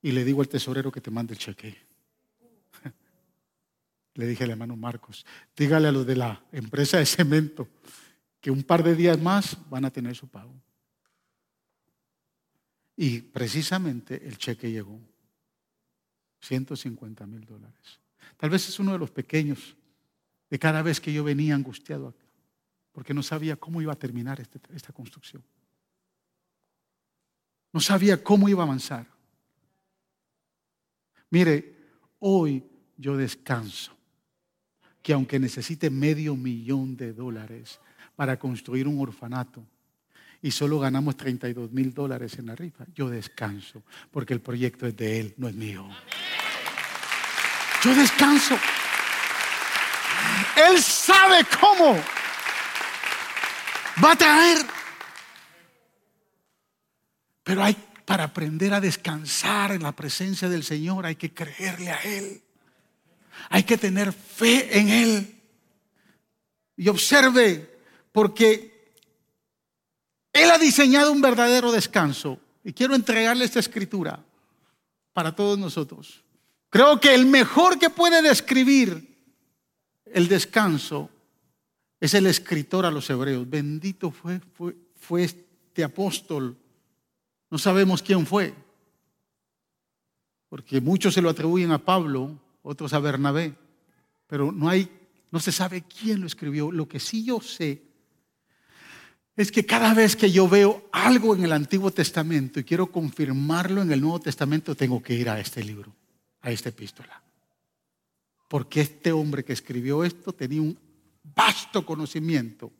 [0.00, 1.76] y le digo al tesorero que te mande el cheque.
[4.14, 5.26] Le dije al hermano Marcos,
[5.56, 7.68] dígale a los de la empresa de cemento
[8.40, 10.54] que un par de días más van a tener su pago.
[13.00, 15.00] Y precisamente el cheque llegó.
[16.40, 18.00] 150 mil dólares.
[18.36, 19.76] Tal vez es uno de los pequeños
[20.50, 22.24] de cada vez que yo venía angustiado acá,
[22.90, 25.44] porque no sabía cómo iba a terminar este, esta construcción.
[27.72, 29.06] No sabía cómo iba a avanzar.
[31.30, 31.76] Mire,
[32.18, 32.64] hoy
[32.96, 33.92] yo descanso
[35.00, 37.78] que aunque necesite medio millón de dólares
[38.16, 39.64] para construir un orfanato
[40.42, 44.96] y solo ganamos 32 mil dólares en la rifa, yo descanso porque el proyecto es
[44.96, 45.88] de él, no es mío.
[47.84, 48.56] Yo descanso.
[50.56, 51.96] Él sabe cómo
[54.02, 54.78] va a traer
[57.48, 57.74] pero hay
[58.04, 62.42] para aprender a descansar en la presencia del Señor hay que creerle a Él.
[63.48, 65.40] Hay que tener fe en Él.
[66.76, 67.78] Y observe,
[68.12, 68.77] porque
[70.58, 72.38] diseñado un verdadero descanso.
[72.64, 74.24] Y quiero entregarle esta escritura
[75.12, 76.22] para todos nosotros.
[76.70, 79.16] Creo que el mejor que puede describir
[80.04, 81.10] el descanso
[82.00, 83.48] es el escritor a los hebreos.
[83.48, 86.56] Bendito fue, fue, fue este apóstol.
[87.50, 88.54] No sabemos quién fue,
[90.48, 93.54] porque muchos se lo atribuyen a Pablo, otros a Bernabé,
[94.26, 94.90] pero no hay,
[95.30, 96.70] no se sabe quién lo escribió.
[96.70, 97.87] Lo que sí yo sé
[99.38, 103.82] es que cada vez que yo veo algo en el Antiguo Testamento y quiero confirmarlo
[103.82, 105.94] en el Nuevo Testamento, tengo que ir a este libro,
[106.40, 107.22] a esta epístola.
[108.48, 110.76] Porque este hombre que escribió esto tenía un
[111.22, 112.72] vasto conocimiento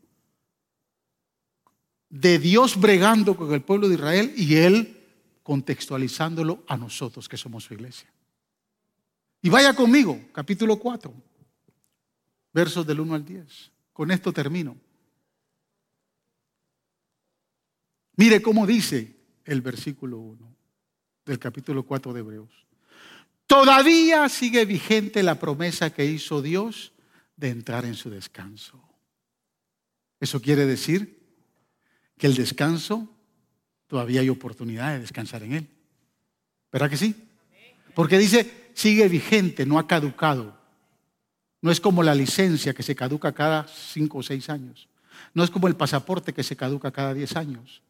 [2.09, 4.97] de Dios bregando con el pueblo de Israel y él
[5.43, 8.11] contextualizándolo a nosotros que somos su iglesia.
[9.41, 11.13] Y vaya conmigo, capítulo 4,
[12.51, 13.71] versos del 1 al 10.
[13.93, 14.88] Con esto termino.
[18.19, 19.15] Mire cómo dice
[19.45, 20.55] el versículo 1
[21.25, 22.49] del capítulo 4 de Hebreos.
[23.47, 26.91] Todavía sigue vigente la promesa que hizo Dios
[27.37, 28.83] de entrar en su descanso.
[30.19, 31.17] Eso quiere decir
[32.17, 33.07] que el descanso,
[33.87, 35.69] todavía hay oportunidad de descansar en él.
[36.73, 37.15] ¿Verdad que sí?
[37.95, 40.59] Porque dice, sigue vigente, no ha caducado.
[41.61, 44.89] No es como la licencia que se caduca cada cinco o seis años.
[45.33, 47.81] No es como el pasaporte que se caduca cada diez años.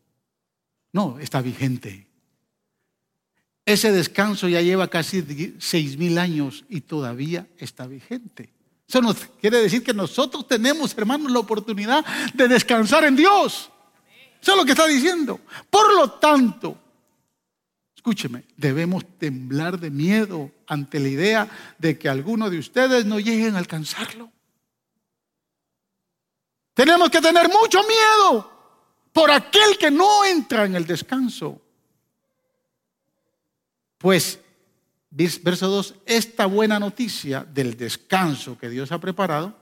[0.91, 2.07] No, está vigente.
[3.65, 8.51] Ese descanso ya lleva casi seis mil años y todavía está vigente.
[8.87, 13.69] Eso nos quiere decir que nosotros tenemos, hermanos, la oportunidad de descansar en Dios.
[14.41, 15.39] Eso es lo que está diciendo.
[15.69, 16.75] Por lo tanto,
[17.95, 23.53] escúcheme, debemos temblar de miedo ante la idea de que alguno de ustedes no lleguen
[23.55, 24.31] a alcanzarlo.
[26.73, 28.58] Tenemos que tener mucho miedo
[29.19, 31.61] por aquel que no entra en el descanso.
[33.97, 34.39] Pues,
[35.11, 39.57] verso 2, esta buena noticia del descanso que Dios ha preparado,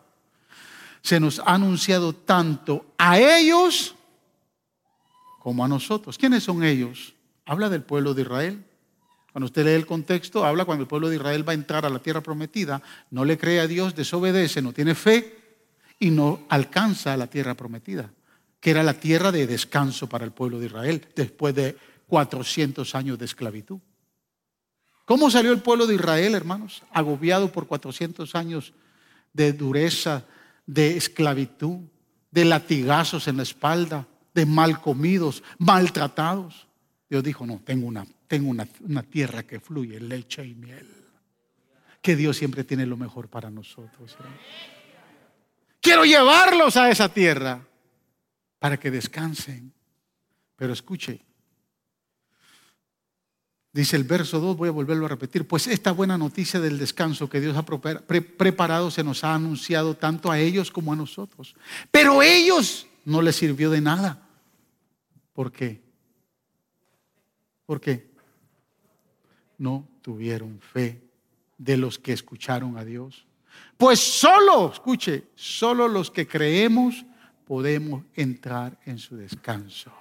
[1.02, 3.96] se nos ha anunciado tanto a ellos
[5.40, 6.20] como a nosotros.
[6.20, 7.16] ¿Quiénes son ellos?
[7.44, 8.64] Habla del pueblo de Israel.
[9.32, 11.90] Cuando usted lee el contexto, habla cuando el pueblo de Israel va a entrar a
[11.90, 15.36] la tierra prometida, no le cree a Dios, desobedece, no tiene fe
[16.00, 18.12] y no alcanza la tierra prometida,
[18.60, 21.78] que era la tierra de descanso para el pueblo de Israel después de
[22.08, 23.80] 400 años de esclavitud.
[25.06, 26.84] ¿Cómo salió el pueblo de Israel, hermanos?
[26.92, 28.74] Agobiado por 400 años
[29.32, 30.26] de dureza,
[30.66, 31.78] de esclavitud,
[32.32, 36.68] de latigazos en la espalda, de mal comidos, maltratados.
[37.10, 40.88] Dios dijo, no, tengo una, tengo una, una tierra que fluye leche y miel.
[42.02, 44.18] Que Dios siempre tiene lo mejor para nosotros.
[45.80, 47.62] Quiero llevarlos a esa tierra
[48.60, 49.74] para que descansen.
[50.56, 51.22] Pero escuche,
[53.72, 57.30] dice el verso 2, voy a volverlo a repetir, pues esta buena noticia del descanso
[57.30, 61.56] que Dios ha preparado se nos ha anunciado tanto a ellos como a nosotros.
[61.92, 64.24] Pero ellos no les sirvió de nada
[65.38, 65.80] ¿Por qué?
[67.68, 68.10] ¿Por qué?
[69.60, 71.00] No tuvieron fe
[71.60, 73.28] de los que escucharon a Dios.
[73.78, 77.06] Pues solo, escuche, solo los que creemos
[77.48, 79.92] podemos entrar en su descanso.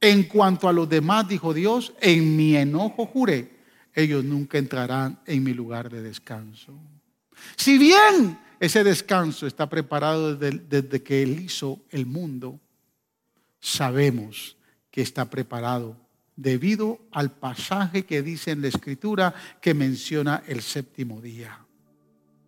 [0.00, 3.54] En cuanto a los demás, dijo Dios, en mi enojo juré,
[3.94, 6.74] ellos nunca entrarán en mi lugar de descanso.
[7.56, 12.60] Si bien ese descanso está preparado desde, desde que Él hizo el mundo,
[13.60, 14.56] sabemos
[14.90, 15.96] que está preparado
[16.36, 21.64] debido al pasaje que dice en la escritura que menciona el séptimo día.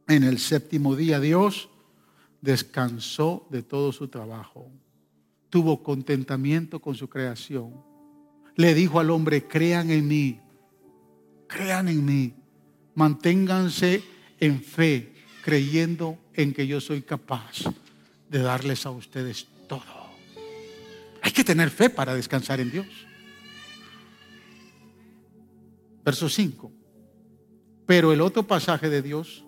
[0.08, 1.70] En el séptimo día Dios
[2.46, 4.70] descansó de todo su trabajo,
[5.50, 7.74] tuvo contentamiento con su creación.
[8.54, 10.40] Le dijo al hombre, crean en mí,
[11.48, 12.34] crean en mí,
[12.94, 14.00] manténganse
[14.38, 15.12] en fe,
[15.42, 17.64] creyendo en que yo soy capaz
[18.30, 19.82] de darles a ustedes todo.
[21.22, 22.86] Hay que tener fe para descansar en Dios.
[26.04, 26.72] Verso 5.
[27.86, 29.45] Pero el otro pasaje de Dios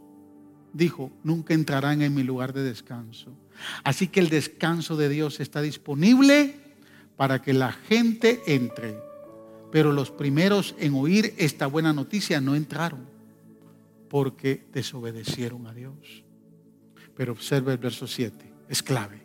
[0.79, 3.33] dijo, nunca entrarán en mi lugar de descanso.
[3.83, 6.55] Así que el descanso de Dios está disponible
[7.17, 8.97] para que la gente entre.
[9.73, 13.01] Pero los primeros en oír esta buena noticia no entraron
[14.09, 16.23] porque desobedecieron a Dios.
[17.17, 19.21] Pero observa el verso 7, es clave.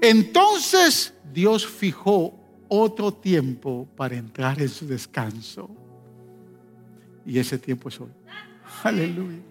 [0.00, 2.34] Entonces Dios fijó
[2.68, 5.68] otro tiempo para entrar en su descanso.
[7.26, 8.10] Y ese tiempo es hoy.
[8.82, 9.49] Aleluya.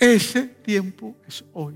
[0.00, 1.74] Ese tiempo es hoy.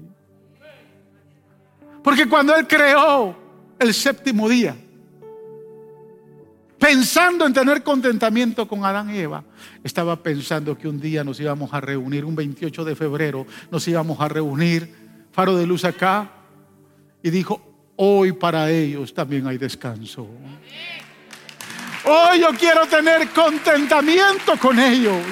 [2.02, 3.36] Porque cuando Él creó
[3.78, 4.74] el séptimo día,
[6.78, 9.44] pensando en tener contentamiento con Adán y Eva,
[9.82, 14.18] estaba pensando que un día nos íbamos a reunir, un 28 de febrero, nos íbamos
[14.20, 14.94] a reunir,
[15.30, 16.30] faro de luz acá,
[17.22, 20.26] y dijo, hoy para ellos también hay descanso.
[22.06, 25.22] Hoy yo quiero tener contentamiento con ellos.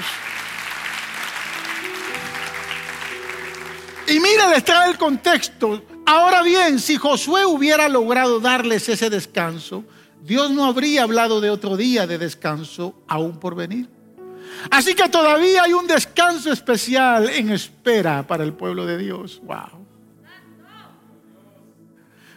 [4.12, 5.82] Y mira, les trae el contexto.
[6.04, 9.84] Ahora bien, si Josué hubiera logrado darles ese descanso,
[10.22, 13.88] Dios no habría hablado de otro día de descanso aún por venir.
[14.70, 19.40] Así que todavía hay un descanso especial en espera para el pueblo de Dios.
[19.44, 19.86] Wow.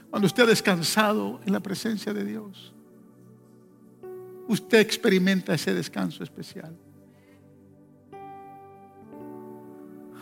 [0.10, 2.74] Cuando usted ha descansado en la presencia de Dios,
[4.48, 6.74] usted experimenta ese descanso especial.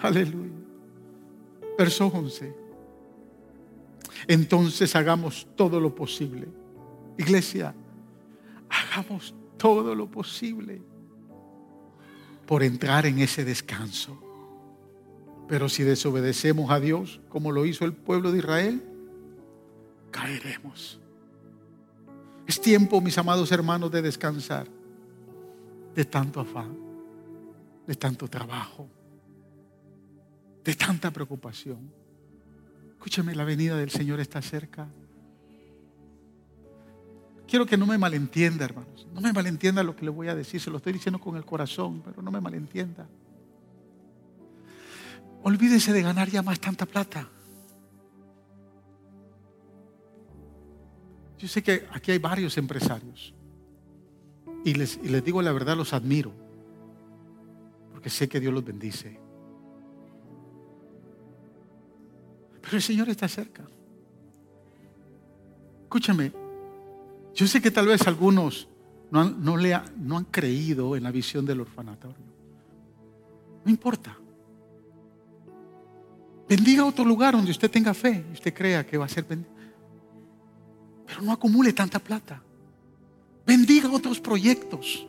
[0.02, 0.62] Aleluya.
[1.78, 2.56] Verso 11.
[4.28, 6.48] Entonces hagamos todo lo posible.
[7.18, 7.76] Iglesia,
[8.70, 10.82] hagamos todo lo posible
[12.45, 14.20] por entrar en ese descanso.
[15.48, 18.84] Pero si desobedecemos a Dios, como lo hizo el pueblo de Israel,
[20.12, 21.00] caeremos.
[22.48, 24.68] Es tiempo, mis amados hermanos, de descansar
[25.95, 26.76] de tanto afán,
[27.86, 28.88] de tanto trabajo,
[30.64, 31.91] de tanta preocupación.
[32.91, 34.88] Escúcheme, la venida del Señor está cerca.
[37.48, 39.07] Quiero que no me malentienda, hermanos.
[39.14, 40.61] No me malentienda lo que le voy a decir.
[40.61, 43.07] Se lo estoy diciendo con el corazón, pero no me malentienda.
[45.44, 47.27] Olvídese de ganar ya más tanta plata.
[51.38, 53.34] Yo sé que aquí hay varios empresarios.
[54.64, 56.31] Y les digo la verdad, los admiro.
[57.91, 59.19] Porque sé que Dios los bendice.
[62.64, 63.64] Pero el Señor está cerca.
[65.84, 66.31] Escúchame,
[67.35, 68.68] yo sé que tal vez algunos
[69.11, 72.26] no han, creído en la visión del orfanatorio.
[73.64, 74.18] No importa.
[76.49, 79.52] Bendiga otro lugar donde usted tenga fe y usted crea que va a ser bendito.
[81.06, 82.41] Pero no acumule tanta plata.
[83.45, 85.06] Bendiga otros proyectos.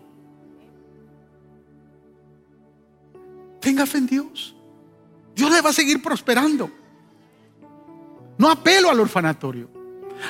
[3.61, 4.55] Tenga fe en Dios.
[5.35, 6.84] Dios le va a seguir prosperando.
[8.39, 9.71] No apelo al orfanatorio.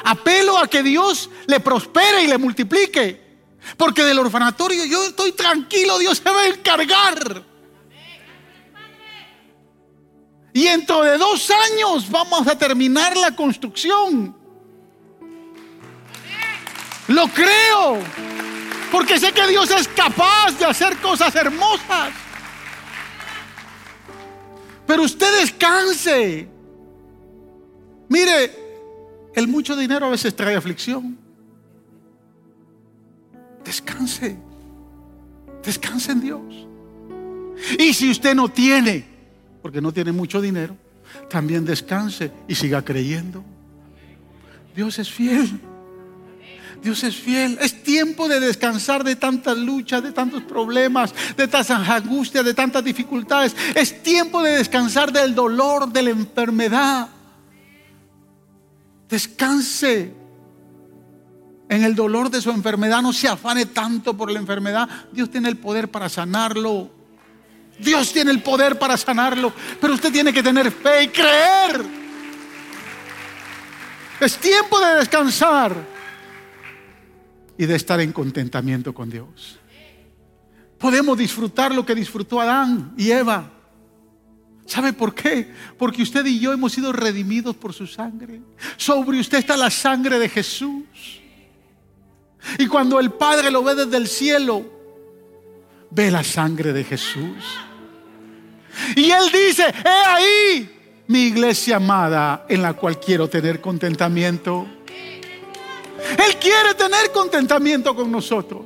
[0.05, 3.23] Apelo a que Dios le prospere y le multiplique.
[3.77, 7.43] Porque del orfanatorio yo estoy tranquilo, Dios se va a encargar.
[10.53, 14.37] Y dentro de dos años vamos a terminar la construcción.
[17.09, 17.99] Lo creo.
[18.93, 22.13] Porque sé que Dios es capaz de hacer cosas hermosas.
[24.87, 26.54] Pero usted descanse.
[28.15, 28.53] Mire,
[29.35, 31.19] el mucho dinero a veces trae aflicción.
[33.65, 34.37] Descanse.
[35.65, 36.69] Descanse en Dios.
[37.77, 39.05] Y si usted no tiene,
[39.61, 40.77] porque no tiene mucho dinero,
[41.29, 43.43] también descanse y siga creyendo.
[44.77, 45.61] Dios es fiel.
[46.85, 47.59] Dios es fiel.
[47.61, 52.85] Es tiempo de descansar de tantas luchas, de tantos problemas, de tantas angustias, de tantas
[52.85, 53.57] dificultades.
[53.75, 57.09] Es tiempo de descansar del dolor, de la enfermedad.
[59.15, 60.13] Descanse
[61.69, 63.01] en el dolor de su enfermedad.
[63.01, 64.89] No se afane tanto por la enfermedad.
[65.13, 66.91] Dios tiene el poder para sanarlo.
[67.79, 69.53] Dios tiene el poder para sanarlo.
[69.81, 71.85] Pero usted tiene que tener fe y creer.
[74.19, 75.77] Es tiempo de descansar
[77.57, 79.61] y de estar en contentamiento con Dios.
[80.77, 83.49] Podemos disfrutar lo que disfrutó Adán y Eva.
[84.67, 85.53] ¿Sabe por qué?
[85.79, 88.41] Porque usted y yo hemos sido redimidos por su sangre.
[88.77, 90.85] Sobre usted está la sangre de Jesús.
[92.59, 94.65] Y cuando el Padre lo ve desde el cielo,
[95.91, 97.45] ve la sangre de Jesús.
[98.97, 100.71] Y Él dice, he ahí
[101.07, 104.67] mi iglesia amada en la cual quiero tener contentamiento.
[106.19, 108.65] Él quiere tener contentamiento con nosotros.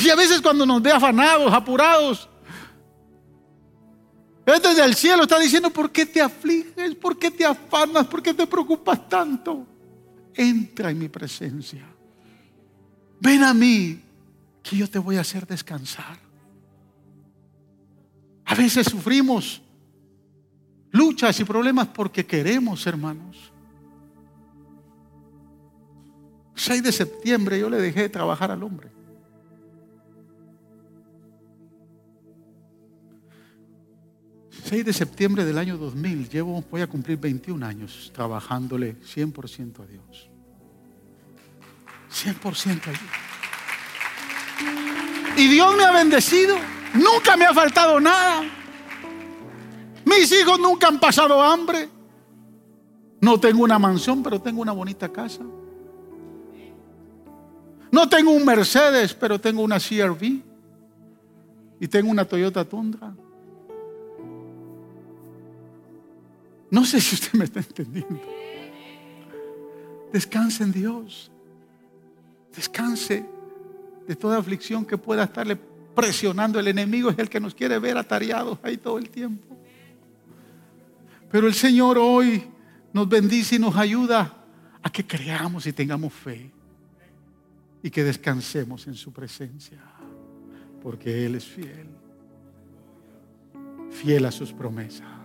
[0.00, 2.28] Y a veces cuando nos ve afanados, apurados,
[4.52, 6.94] desde el cielo está diciendo, ¿por qué te afliges?
[6.94, 8.06] ¿Por qué te afanas?
[8.06, 9.66] ¿Por qué te preocupas tanto?
[10.34, 11.84] Entra en mi presencia.
[13.20, 14.00] Ven a mí,
[14.62, 16.18] que yo te voy a hacer descansar.
[18.44, 19.60] A veces sufrimos
[20.90, 23.52] luchas y problemas porque queremos, hermanos.
[26.54, 28.97] 6 de septiembre yo le dejé de trabajar al hombre.
[34.64, 39.86] 6 de septiembre del año 2000, llevo, voy a cumplir 21 años trabajándole 100% a
[39.86, 40.28] Dios.
[42.10, 43.02] 100% a Dios.
[45.36, 46.56] Y Dios me ha bendecido.
[46.94, 48.42] Nunca me ha faltado nada.
[50.04, 51.88] Mis hijos nunca han pasado hambre.
[53.20, 55.42] No tengo una mansión, pero tengo una bonita casa.
[57.90, 60.42] No tengo un Mercedes, pero tengo una CRV.
[61.80, 63.14] Y tengo una Toyota Tundra.
[66.70, 68.20] No sé si usted me está entendiendo.
[70.12, 71.30] Descanse en Dios.
[72.54, 73.24] Descanse
[74.06, 75.56] de toda aflicción que pueda estarle
[75.94, 76.58] presionando.
[76.58, 79.56] El enemigo es el que nos quiere ver atareados ahí todo el tiempo.
[81.30, 82.44] Pero el Señor hoy
[82.92, 84.34] nos bendice y nos ayuda
[84.82, 86.50] a que creamos y tengamos fe.
[87.82, 89.78] Y que descansemos en su presencia.
[90.82, 91.86] Porque Él es fiel.
[93.90, 95.17] Fiel a sus promesas.